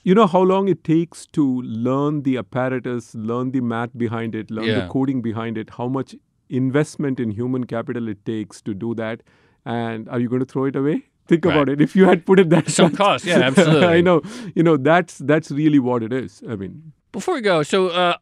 you 0.10 0.14
know 0.18 0.26
how 0.34 0.42
long 0.50 0.68
it 0.72 0.84
takes 0.88 1.26
to 1.38 1.44
learn 1.88 2.20
the 2.28 2.34
apparatus, 2.42 3.08
learn 3.32 3.52
the 3.56 3.62
math 3.72 3.96
behind 4.04 4.36
it, 4.42 4.52
learn 4.58 4.66
Yeah. 4.70 4.80
the 4.82 4.88
coding 4.94 5.22
behind 5.26 5.58
it, 5.64 5.72
how 5.80 5.88
much 5.96 6.14
investment 6.62 7.20
in 7.26 7.32
human 7.40 7.66
capital 7.74 8.08
it 8.14 8.22
takes 8.30 8.62
to 8.70 8.74
do 8.84 8.94
that. 9.00 9.22
And 9.66 10.08
are 10.10 10.20
you 10.26 10.30
going 10.34 10.40
to 10.46 10.52
throw 10.54 10.66
it 10.66 10.76
away? 10.84 10.96
Think 11.28 11.44
Right. 11.46 11.54
about 11.56 11.70
it. 11.74 11.82
If 11.88 11.96
you 12.02 12.06
had 12.06 12.26
put 12.26 12.40
it 12.46 12.50
that 12.52 12.70
Some 12.78 12.96
cost, 13.02 13.26
yeah, 13.26 13.40
absolutely. 13.50 13.86
I 13.98 14.00
know. 14.10 14.22
You 14.56 14.64
know 14.70 14.78
that's 14.78 15.18
that's 15.34 15.52
really 15.52 15.80
what 15.90 16.04
it 16.10 16.14
is. 16.14 16.42
I 16.50 16.56
mean, 16.56 16.94
Before 17.12 17.34
we 17.40 17.42
go, 17.42 17.58
so 17.64 17.88
uh, 17.90 18.16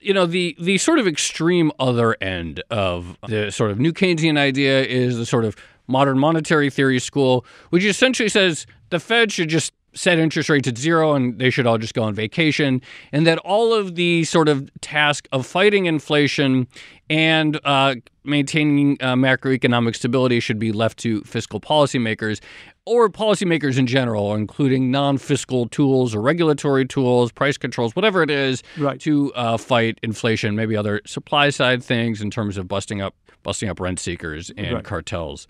you 0.00 0.14
know 0.14 0.26
the 0.26 0.56
the 0.58 0.78
sort 0.78 0.98
of 0.98 1.06
extreme 1.06 1.72
other 1.78 2.16
end 2.20 2.62
of 2.70 3.16
the 3.28 3.50
sort 3.50 3.70
of 3.70 3.78
new 3.78 3.92
Keynesian 3.92 4.38
idea 4.38 4.84
is 4.84 5.16
the 5.16 5.26
sort 5.26 5.44
of 5.44 5.56
modern 5.86 6.18
monetary 6.18 6.70
theory 6.70 6.98
school, 6.98 7.44
which 7.70 7.84
essentially 7.84 8.28
says 8.28 8.66
the 8.90 9.00
Fed 9.00 9.32
should 9.32 9.48
just 9.48 9.72
set 9.98 10.18
interest 10.18 10.48
rates 10.48 10.68
at 10.68 10.78
zero 10.78 11.14
and 11.14 11.38
they 11.38 11.50
should 11.50 11.66
all 11.66 11.78
just 11.78 11.94
go 11.94 12.02
on 12.04 12.14
vacation, 12.14 12.80
and 13.12 13.26
that 13.26 13.38
all 13.38 13.74
of 13.74 13.94
the 13.96 14.24
sort 14.24 14.48
of 14.48 14.70
task 14.80 15.26
of 15.32 15.44
fighting 15.46 15.86
inflation 15.86 16.66
and 17.10 17.58
uh, 17.64 17.94
maintaining 18.24 18.96
uh, 19.00 19.14
macroeconomic 19.14 19.96
stability 19.96 20.40
should 20.40 20.58
be 20.58 20.72
left 20.72 20.98
to 20.98 21.22
fiscal 21.22 21.60
policymakers 21.60 22.40
or 22.84 23.08
policymakers 23.08 23.78
in 23.78 23.86
general, 23.86 24.34
including 24.34 24.90
non-fiscal 24.90 25.68
tools 25.68 26.14
or 26.14 26.20
regulatory 26.20 26.86
tools, 26.86 27.32
price 27.32 27.56
controls, 27.58 27.96
whatever 27.96 28.22
it 28.22 28.30
is, 28.30 28.62
Right. 28.78 29.00
to 29.00 29.32
uh, 29.34 29.56
fight 29.56 29.98
inflation. 30.02 30.54
Maybe 30.56 30.76
other 30.76 31.00
supply 31.06 31.50
side 31.50 31.82
things 31.82 32.20
in 32.22 32.30
terms 32.30 32.56
of 32.56 32.68
busting 32.68 33.00
up 33.02 33.14
busting 33.44 33.68
up 33.68 33.78
rent 33.80 33.98
seekers 34.00 34.50
and 34.56 34.74
Right. 34.74 34.84
cartels. 34.84 35.46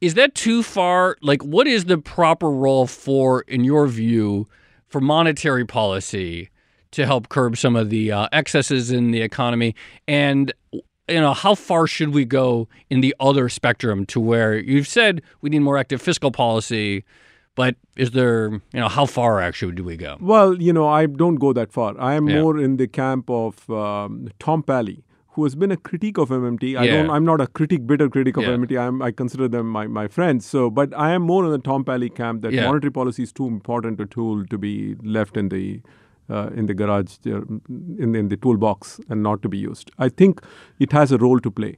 Is 0.00 0.14
that 0.14 0.34
too 0.34 0.62
far? 0.62 1.16
Like, 1.20 1.42
what 1.42 1.66
is 1.66 1.84
the 1.84 1.98
proper 1.98 2.50
role 2.50 2.86
for, 2.86 3.42
in 3.42 3.64
your 3.64 3.86
view, 3.86 4.46
for 4.86 5.00
monetary 5.00 5.64
policy 5.66 6.50
to 6.92 7.06
help 7.06 7.28
curb 7.28 7.56
some 7.56 7.76
of 7.76 7.90
the 7.90 8.10
uh, 8.10 8.28
excesses 8.32 8.90
in 8.90 9.10
the 9.10 9.20
economy? 9.20 9.74
And 10.08 10.52
you 10.72 11.20
know, 11.20 11.34
how 11.34 11.54
far 11.56 11.86
should 11.88 12.10
we 12.14 12.24
go 12.24 12.68
in 12.88 13.00
the 13.00 13.14
other 13.18 13.48
spectrum 13.48 14.06
to 14.06 14.20
where 14.20 14.56
you've 14.56 14.86
said 14.86 15.20
we 15.40 15.50
need 15.50 15.58
more 15.58 15.76
active 15.76 16.00
fiscal 16.00 16.30
policy, 16.30 17.04
but 17.56 17.74
is 17.96 18.12
there, 18.12 18.50
you 18.52 18.60
know, 18.80 18.88
how 18.88 19.06
far 19.06 19.40
actually 19.40 19.72
do 19.72 19.82
we 19.82 19.96
go? 19.96 20.16
Well, 20.20 20.54
you 20.62 20.72
know, 20.72 20.86
I 20.86 21.06
don't 21.06 21.34
go 21.34 21.52
that 21.52 21.72
far. 21.72 22.00
I 22.00 22.14
am 22.14 22.28
Yeah. 22.28 22.40
more 22.42 22.58
in 22.58 22.76
the 22.76 22.86
camp 22.86 23.28
of 23.28 23.68
um, 23.68 24.28
Tom 24.38 24.62
Palley, 24.62 25.02
who 25.34 25.44
has 25.44 25.54
been 25.54 25.70
a 25.70 25.76
critique 25.76 26.18
of 26.18 26.30
MMT. 26.30 26.76
I 26.76 26.84
Yeah. 26.84 26.92
don't. 26.96 27.10
I'm 27.10 27.24
not 27.24 27.40
a 27.40 27.46
critic, 27.46 27.86
bitter 27.86 28.08
critic 28.08 28.36
of 28.36 28.44
Yeah. 28.44 28.50
MMT. 28.56 28.78
I'm, 28.84 29.00
I 29.02 29.10
consider 29.12 29.48
them 29.48 29.68
my, 29.68 29.86
my 29.86 30.06
friends. 30.08 30.44
So, 30.46 30.70
but 30.70 30.92
I 30.96 31.12
am 31.12 31.22
more 31.22 31.44
in 31.44 31.50
the 31.52 31.58
Tom 31.58 31.84
Palley 31.84 32.10
camp 32.10 32.42
that 32.42 32.52
Yeah. 32.52 32.66
monetary 32.66 32.90
policy 32.90 33.22
is 33.22 33.32
too 33.32 33.46
important 33.46 34.00
a 34.00 34.06
tool 34.06 34.44
to 34.46 34.58
be 34.58 34.96
left 35.18 35.36
in 35.36 35.48
the 35.50 35.80
uh, 36.38 36.48
in 36.54 36.66
the 36.66 36.74
garage, 36.74 37.14
uh, 37.26 37.40
in, 38.06 38.14
in 38.14 38.28
the 38.28 38.36
toolbox, 38.36 39.00
and 39.08 39.20
not 39.20 39.40
to 39.42 39.48
be 39.48 39.58
used. 39.58 39.90
I 39.98 40.08
think 40.08 40.40
it 40.78 40.92
has 40.92 41.10
a 41.10 41.18
role 41.18 41.40
to 41.40 41.50
play. 41.50 41.70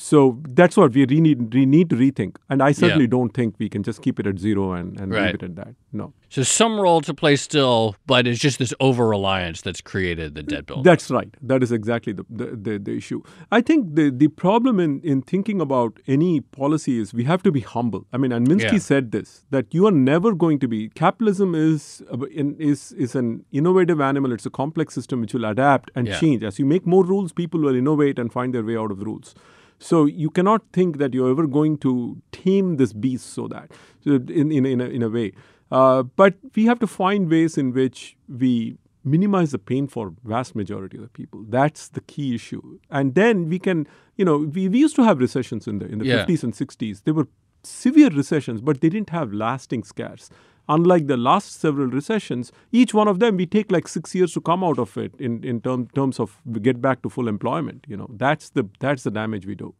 So 0.00 0.38
that's 0.50 0.76
what 0.76 0.92
we 0.94 1.04
re- 1.06 1.20
need, 1.20 1.52
we 1.52 1.66
need 1.66 1.90
to 1.90 1.96
rethink. 1.96 2.36
And 2.48 2.62
I 2.62 2.70
certainly 2.70 3.08
don't 3.08 3.34
think 3.34 3.56
we 3.58 3.68
can 3.68 3.82
just 3.82 4.00
keep 4.00 4.20
it 4.20 4.28
at 4.28 4.38
zero 4.38 4.72
and, 4.72 4.98
and 5.00 5.12
Right. 5.12 5.24
leave 5.26 5.34
it 5.34 5.42
at 5.42 5.56
that. 5.56 5.74
No. 5.92 6.12
So 6.28 6.44
some 6.44 6.78
role 6.78 7.00
to 7.00 7.12
play 7.12 7.34
still, 7.34 7.96
but 8.06 8.26
it's 8.28 8.38
just 8.38 8.60
this 8.60 8.72
over 8.78 9.08
reliance 9.08 9.60
that's 9.62 9.80
created 9.80 10.36
the 10.36 10.44
debt 10.44 10.66
bill. 10.66 10.82
That's 10.84 11.10
right. 11.10 11.34
That 11.42 11.64
is 11.64 11.72
exactly 11.72 12.12
the, 12.12 12.24
the, 12.30 12.46
the, 12.54 12.78
the 12.78 12.96
issue. 12.96 13.22
I 13.50 13.60
think 13.60 13.96
the, 13.96 14.10
the 14.10 14.28
problem 14.28 14.78
in, 14.78 15.00
in 15.00 15.20
thinking 15.22 15.60
about 15.60 15.98
any 16.06 16.42
policy 16.42 17.00
is 17.00 17.12
we 17.12 17.24
have 17.24 17.42
to 17.42 17.50
be 17.50 17.60
humble. 17.60 18.06
I 18.12 18.18
mean, 18.18 18.30
and 18.30 18.46
Minsky 18.46 18.72
Yeah. 18.74 18.78
said 18.78 19.10
this 19.10 19.44
that 19.50 19.74
you 19.74 19.84
are 19.88 19.90
never 20.12 20.32
going 20.32 20.60
to 20.60 20.68
be. 20.68 20.90
Capitalism 20.90 21.56
is, 21.56 22.02
is, 22.30 22.92
is 22.92 23.16
an 23.16 23.44
innovative 23.50 24.00
animal, 24.00 24.30
it's 24.32 24.46
a 24.46 24.50
complex 24.50 24.94
system 24.94 25.22
which 25.22 25.34
will 25.34 25.44
adapt 25.46 25.90
and 25.96 26.06
Yeah. 26.06 26.20
change. 26.20 26.44
As 26.44 26.60
you 26.60 26.66
make 26.66 26.86
more 26.86 27.04
rules, 27.04 27.32
people 27.32 27.58
will 27.60 27.74
innovate 27.74 28.18
and 28.20 28.32
find 28.32 28.54
their 28.54 28.62
way 28.64 28.76
out 28.76 28.92
of 28.92 29.00
the 29.00 29.04
rules. 29.06 29.34
So 29.78 30.06
you 30.06 30.30
cannot 30.30 30.62
think 30.72 30.98
that 30.98 31.14
you're 31.14 31.30
ever 31.30 31.46
going 31.46 31.78
to 31.78 32.20
tame 32.32 32.76
this 32.76 32.92
beast 32.92 33.26
so 33.32 33.46
that, 33.48 33.70
so 34.04 34.12
in, 34.16 34.50
in, 34.52 34.66
in, 34.66 34.80
a, 34.80 34.84
in 34.86 35.02
a 35.02 35.08
way. 35.08 35.32
Uh, 35.70 36.02
but 36.02 36.34
we 36.54 36.64
have 36.66 36.78
to 36.80 36.86
find 36.86 37.30
ways 37.30 37.56
in 37.58 37.72
which 37.72 38.16
we 38.28 38.76
minimize 39.04 39.52
the 39.52 39.58
pain 39.58 39.86
for 39.86 40.12
vast 40.24 40.54
majority 40.56 40.96
of 40.96 41.02
the 41.02 41.08
people. 41.10 41.44
That's 41.48 41.88
the 41.88 42.00
key 42.00 42.34
issue. 42.34 42.78
And 42.90 43.14
then 43.14 43.48
we 43.48 43.58
can, 43.58 43.86
you 44.16 44.24
know, 44.24 44.38
we, 44.38 44.68
we 44.68 44.78
used 44.78 44.96
to 44.96 45.04
have 45.04 45.18
recessions 45.20 45.66
in 45.66 45.78
the 45.78 45.86
in 45.86 45.98
the 45.98 46.06
Yeah. 46.06 46.24
50s 46.26 46.42
and 46.42 46.52
60s. 46.52 47.04
They 47.04 47.12
were 47.12 47.28
severe 47.62 48.08
recessions, 48.10 48.60
but 48.60 48.80
they 48.80 48.88
didn't 48.88 49.10
have 49.10 49.32
lasting 49.32 49.84
scares. 49.84 50.30
Unlike 50.68 51.06
the 51.06 51.16
last 51.16 51.60
several 51.60 51.86
recessions, 51.86 52.52
each 52.72 52.92
one 52.92 53.08
of 53.08 53.20
them 53.20 53.36
we 53.36 53.46
take 53.46 53.72
like 53.72 53.88
six 53.88 54.14
years 54.14 54.34
to 54.34 54.40
come 54.40 54.62
out 54.62 54.78
of 54.78 54.96
it 54.98 55.14
in, 55.18 55.42
in 55.42 55.60
term, 55.62 55.88
terms 55.88 56.20
of 56.20 56.38
get 56.60 56.80
back 56.80 57.02
to 57.02 57.08
full 57.08 57.26
employment. 57.26 57.86
You 57.88 57.96
know, 57.96 58.08
that's 58.10 58.50
the 58.50 58.68
that's 58.78 59.02
the 59.02 59.10
damage 59.10 59.46
we 59.46 59.54
do. 59.54 59.74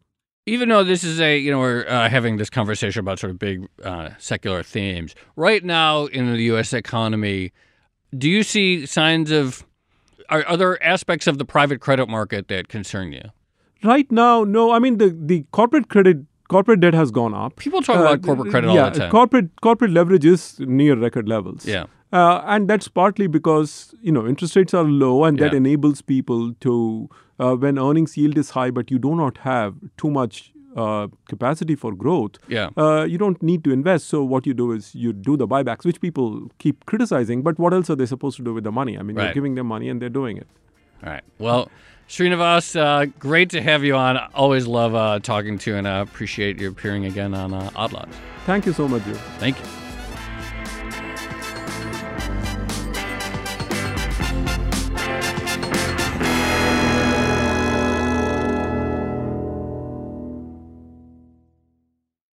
Even 0.45 0.69
though 0.69 0.83
this 0.83 1.03
is 1.03 1.21
a, 1.21 1.37
you 1.37 1.51
know, 1.51 1.59
we're 1.59 1.85
uh, 1.87 2.09
having 2.09 2.37
this 2.37 2.49
conversation 2.49 3.01
about 3.01 3.19
sort 3.19 3.29
of 3.29 3.37
big 3.37 3.67
uh, 3.83 4.09
secular 4.17 4.63
themes. 4.63 5.13
Right 5.35 5.63
now 5.63 6.05
in 6.07 6.33
the 6.33 6.41
U.S. 6.43 6.73
economy, 6.73 7.51
do 8.17 8.27
you 8.27 8.41
see 8.41 8.87
signs 8.87 9.29
of, 9.29 9.63
are 10.29 10.43
other 10.47 10.81
aspects 10.81 11.27
of 11.27 11.37
the 11.37 11.45
private 11.45 11.81
credit 11.81 12.09
market 12.09 12.47
that 12.47 12.67
concern 12.67 13.11
you? 13.11 13.29
Right 13.83 14.11
now, 14.11 14.43
no. 14.43 14.71
I 14.71 14.79
mean, 14.79 14.97
the, 14.97 15.15
the 15.15 15.45
corporate 15.51 15.87
credit 15.87 16.17
corporate 16.55 16.79
debt 16.81 16.93
has 16.99 17.11
gone 17.19 17.33
up. 17.45 17.55
People 17.67 17.81
talk 17.87 17.97
about 18.03 18.21
corporate 18.27 18.51
credit 18.51 18.69
all 18.73 18.91
the 18.91 18.99
time. 18.99 19.11
corporate 19.11 19.49
corporate 19.69 19.91
leverage 20.01 20.25
is 20.33 20.43
near 20.81 20.95
record 21.07 21.27
levels. 21.37 21.65
Yeah. 21.65 21.85
Uh, 22.11 22.41
and 22.57 22.67
that's 22.73 22.87
partly 22.99 23.27
because 23.39 23.73
you 24.01 24.11
know 24.11 24.27
interest 24.35 24.55
rates 24.59 24.73
are 24.83 24.85
low, 25.07 25.15
and 25.25 25.39
that 25.45 25.51
Yeah. 25.57 25.63
enables 25.63 26.01
people 26.13 26.53
to 26.67 26.75
uh, 27.39 27.55
when 27.65 27.77
earnings 27.89 28.15
yield 28.21 28.37
is 28.43 28.49
high, 28.55 28.69
but 28.79 28.89
you 28.95 28.97
do 29.03 29.15
not 29.25 29.37
have 29.49 29.75
too 30.03 30.09
much 30.15 30.39
uh, 30.85 31.07
capacity 31.33 31.75
for 31.83 31.91
growth. 32.01 32.35
Yeah. 32.55 32.69
Uh, 32.85 33.03
you 33.11 33.17
don't 33.21 33.41
need 33.51 33.63
to 33.67 33.71
invest. 33.75 34.07
So 34.15 34.23
what 34.33 34.45
you 34.49 34.53
do 34.53 34.71
is 34.79 34.89
you 35.03 35.13
do 35.29 35.35
the 35.43 35.47
buybacks, 35.53 35.83
which 35.91 35.99
people 36.01 36.35
keep 36.65 36.85
criticizing. 36.91 37.41
But 37.47 37.57
what 37.65 37.73
else 37.77 37.89
are 37.89 37.95
they 38.01 38.05
supposed 38.11 38.37
to 38.41 38.43
do 38.49 38.53
with 38.57 38.63
the 38.71 38.71
money? 38.71 38.97
I 38.97 39.01
mean, 39.07 39.15
Right. 39.15 39.25
you're 39.25 39.33
giving 39.39 39.55
them 39.61 39.67
money, 39.75 39.89
and 39.89 40.01
they're 40.01 40.15
doing 40.17 40.37
it. 40.43 40.47
All 41.03 41.09
right. 41.13 41.23
Well, 41.47 41.69
Srinivas, 42.09 42.75
uh, 42.75 43.05
great 43.19 43.51
to 43.51 43.61
have 43.61 43.83
you 43.83 43.95
on. 43.95 44.17
Always 44.33 44.65
love 44.65 44.95
uh, 44.95 45.19
talking 45.19 45.59
to 45.59 45.71
you, 45.71 45.77
and 45.77 45.85
uh, 45.85 46.03
appreciate 46.07 46.59
you 46.59 46.67
appearing 46.67 47.05
again 47.05 47.35
on 47.35 47.53
uh, 47.53 47.69
Odd 47.75 47.93
Lots. 47.93 48.17
Thank 48.47 48.65
you 48.65 48.73
so 48.73 48.87
much, 48.87 49.05
Joe. 49.05 49.13
Thank 49.37 49.59
you. 49.59 49.65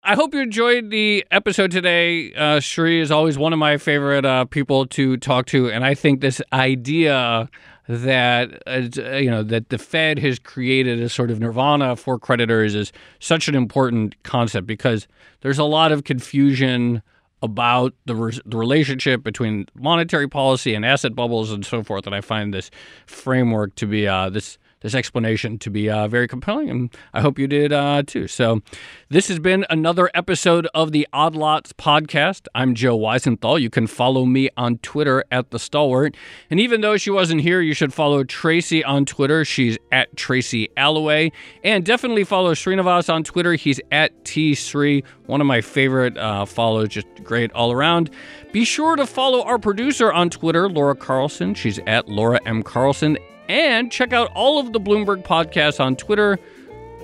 I 0.04 0.16
hope 0.16 0.34
you 0.34 0.42
enjoyed 0.42 0.90
the 0.90 1.26
episode 1.32 1.72
today. 1.72 2.34
Uh, 2.34 2.60
Shri 2.60 3.00
is 3.00 3.12
always 3.12 3.38
one 3.38 3.54
of 3.54 3.60
my 3.60 3.78
favorite 3.78 4.26
uh, 4.26 4.44
people 4.44 4.86
to 4.88 5.16
talk 5.16 5.46
to, 5.46 5.72
and 5.72 5.86
I 5.86 5.96
think 5.96 6.20
this 6.20 6.42
idea 6.52 7.50
that 7.92 8.62
uh, 8.68 9.18
you 9.18 9.30
know 9.30 9.44
that 9.44 9.70
the 9.70 9.78
Fed 9.78 10.20
has 10.20 10.40
created 10.40 11.02
a 11.02 11.10
sort 11.10 11.32
of 11.32 11.40
nirvana 11.40 11.96
for 11.96 12.18
creditors 12.18 12.76
is 12.76 12.92
such 13.20 13.48
an 13.48 13.56
important 13.56 14.22
concept 14.24 14.66
because 14.66 15.08
there's 15.42 15.60
a 15.60 15.64
lot 15.64 15.92
of 15.92 16.04
confusion 16.04 17.02
about 17.44 17.94
the, 18.06 18.16
re- 18.16 18.40
the 18.46 18.58
relationship 18.58 19.24
between 19.24 19.66
monetary 19.74 20.28
policy 20.28 20.76
and 20.76 20.86
asset 20.86 21.16
bubbles 21.16 21.52
and 21.52 21.66
so 21.66 21.84
forth. 21.84 22.06
And 22.06 22.16
I 22.16 22.22
find 22.22 22.54
this 22.54 22.70
framework 23.08 23.74
to 23.76 23.88
be 23.88 24.08
uh, 24.08 24.30
this 24.30 24.58
this 24.82 24.94
explanation 24.94 25.58
to 25.60 25.70
be 25.70 25.90
uh, 25.90 26.08
very 26.08 26.28
compelling, 26.28 26.70
and 26.70 26.90
I 27.14 27.22
hope 27.22 27.40
you 27.40 27.48
did 27.48 27.72
uh, 27.72 28.04
too. 28.06 28.28
So, 28.28 28.62
this 29.10 29.28
has 29.28 29.40
been 29.40 29.66
another 29.70 30.10
episode 30.14 30.68
of 30.74 30.92
the 30.92 31.08
Odd 31.14 31.36
Lots 31.36 31.74
podcast. 31.74 32.48
I'm 32.54 32.76
Joe 32.76 32.98
Weisenthal. 32.98 33.62
You 33.62 33.70
can 33.70 33.88
follow 33.88 34.26
me 34.26 34.50
on 34.58 34.78
Twitter 34.80 35.24
at 35.32 35.52
the 35.52 35.60
Stalwart, 35.60 36.16
and 36.50 36.60
even 36.60 36.82
though 36.82 36.98
she 36.98 37.10
wasn't 37.10 37.42
here, 37.42 37.62
you 37.62 37.74
should 37.74 37.94
follow 37.94 38.24
Tracy 38.24 38.84
on 38.84 39.06
Twitter. 39.06 39.46
She's 39.46 39.78
at 39.92 40.16
Tracy 40.16 40.70
Alloway, 40.78 41.32
and 41.64 41.86
definitely 41.86 42.24
follow 42.24 42.54
Srinivas 42.54 43.12
on 43.12 43.24
Twitter. 43.24 43.54
He's 43.54 43.80
at 43.92 44.26
T 44.26 44.56
Sri, 44.56 45.04
one 45.28 45.42
of 45.42 45.48
my 45.48 45.62
favorite 45.62 46.18
uh, 46.18 46.46
follows, 46.46 46.90
just 46.90 47.08
great 47.24 47.52
all 47.54 47.72
around. 47.72 48.10
Be 48.52 48.66
sure 48.66 48.96
to 48.96 49.06
follow 49.06 49.44
our 49.44 49.58
producer 49.60 50.12
on 50.12 50.30
Twitter, 50.30 50.68
Laura 50.68 50.96
Carlson. 50.96 51.54
She's 51.54 51.80
at 51.88 52.10
Laura 52.10 52.40
M 52.46 52.64
Carlson. 52.64 53.18
And 53.52 53.92
check 53.92 54.14
out 54.14 54.32
all 54.34 54.60
of 54.60 54.72
the 54.72 54.80
Bloomberg 54.80 55.26
podcasts 55.26 55.82
on 55.82 55.98
Twitter. 55.98 56.40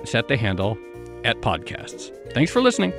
Set 0.04 0.28
the 0.28 0.36
handle 0.38 0.78
at 1.22 1.42
podcasts. 1.42 2.10
Thanks 2.32 2.50
for 2.50 2.62
listening. 2.62 2.94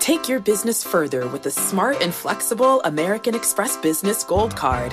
Take 0.00 0.28
your 0.28 0.40
business 0.40 0.82
further 0.82 1.28
with 1.28 1.44
the 1.44 1.52
smart 1.52 2.02
and 2.02 2.12
flexible 2.12 2.82
American 2.82 3.36
Express 3.36 3.76
Business 3.76 4.24
Gold 4.24 4.56
Card. 4.56 4.92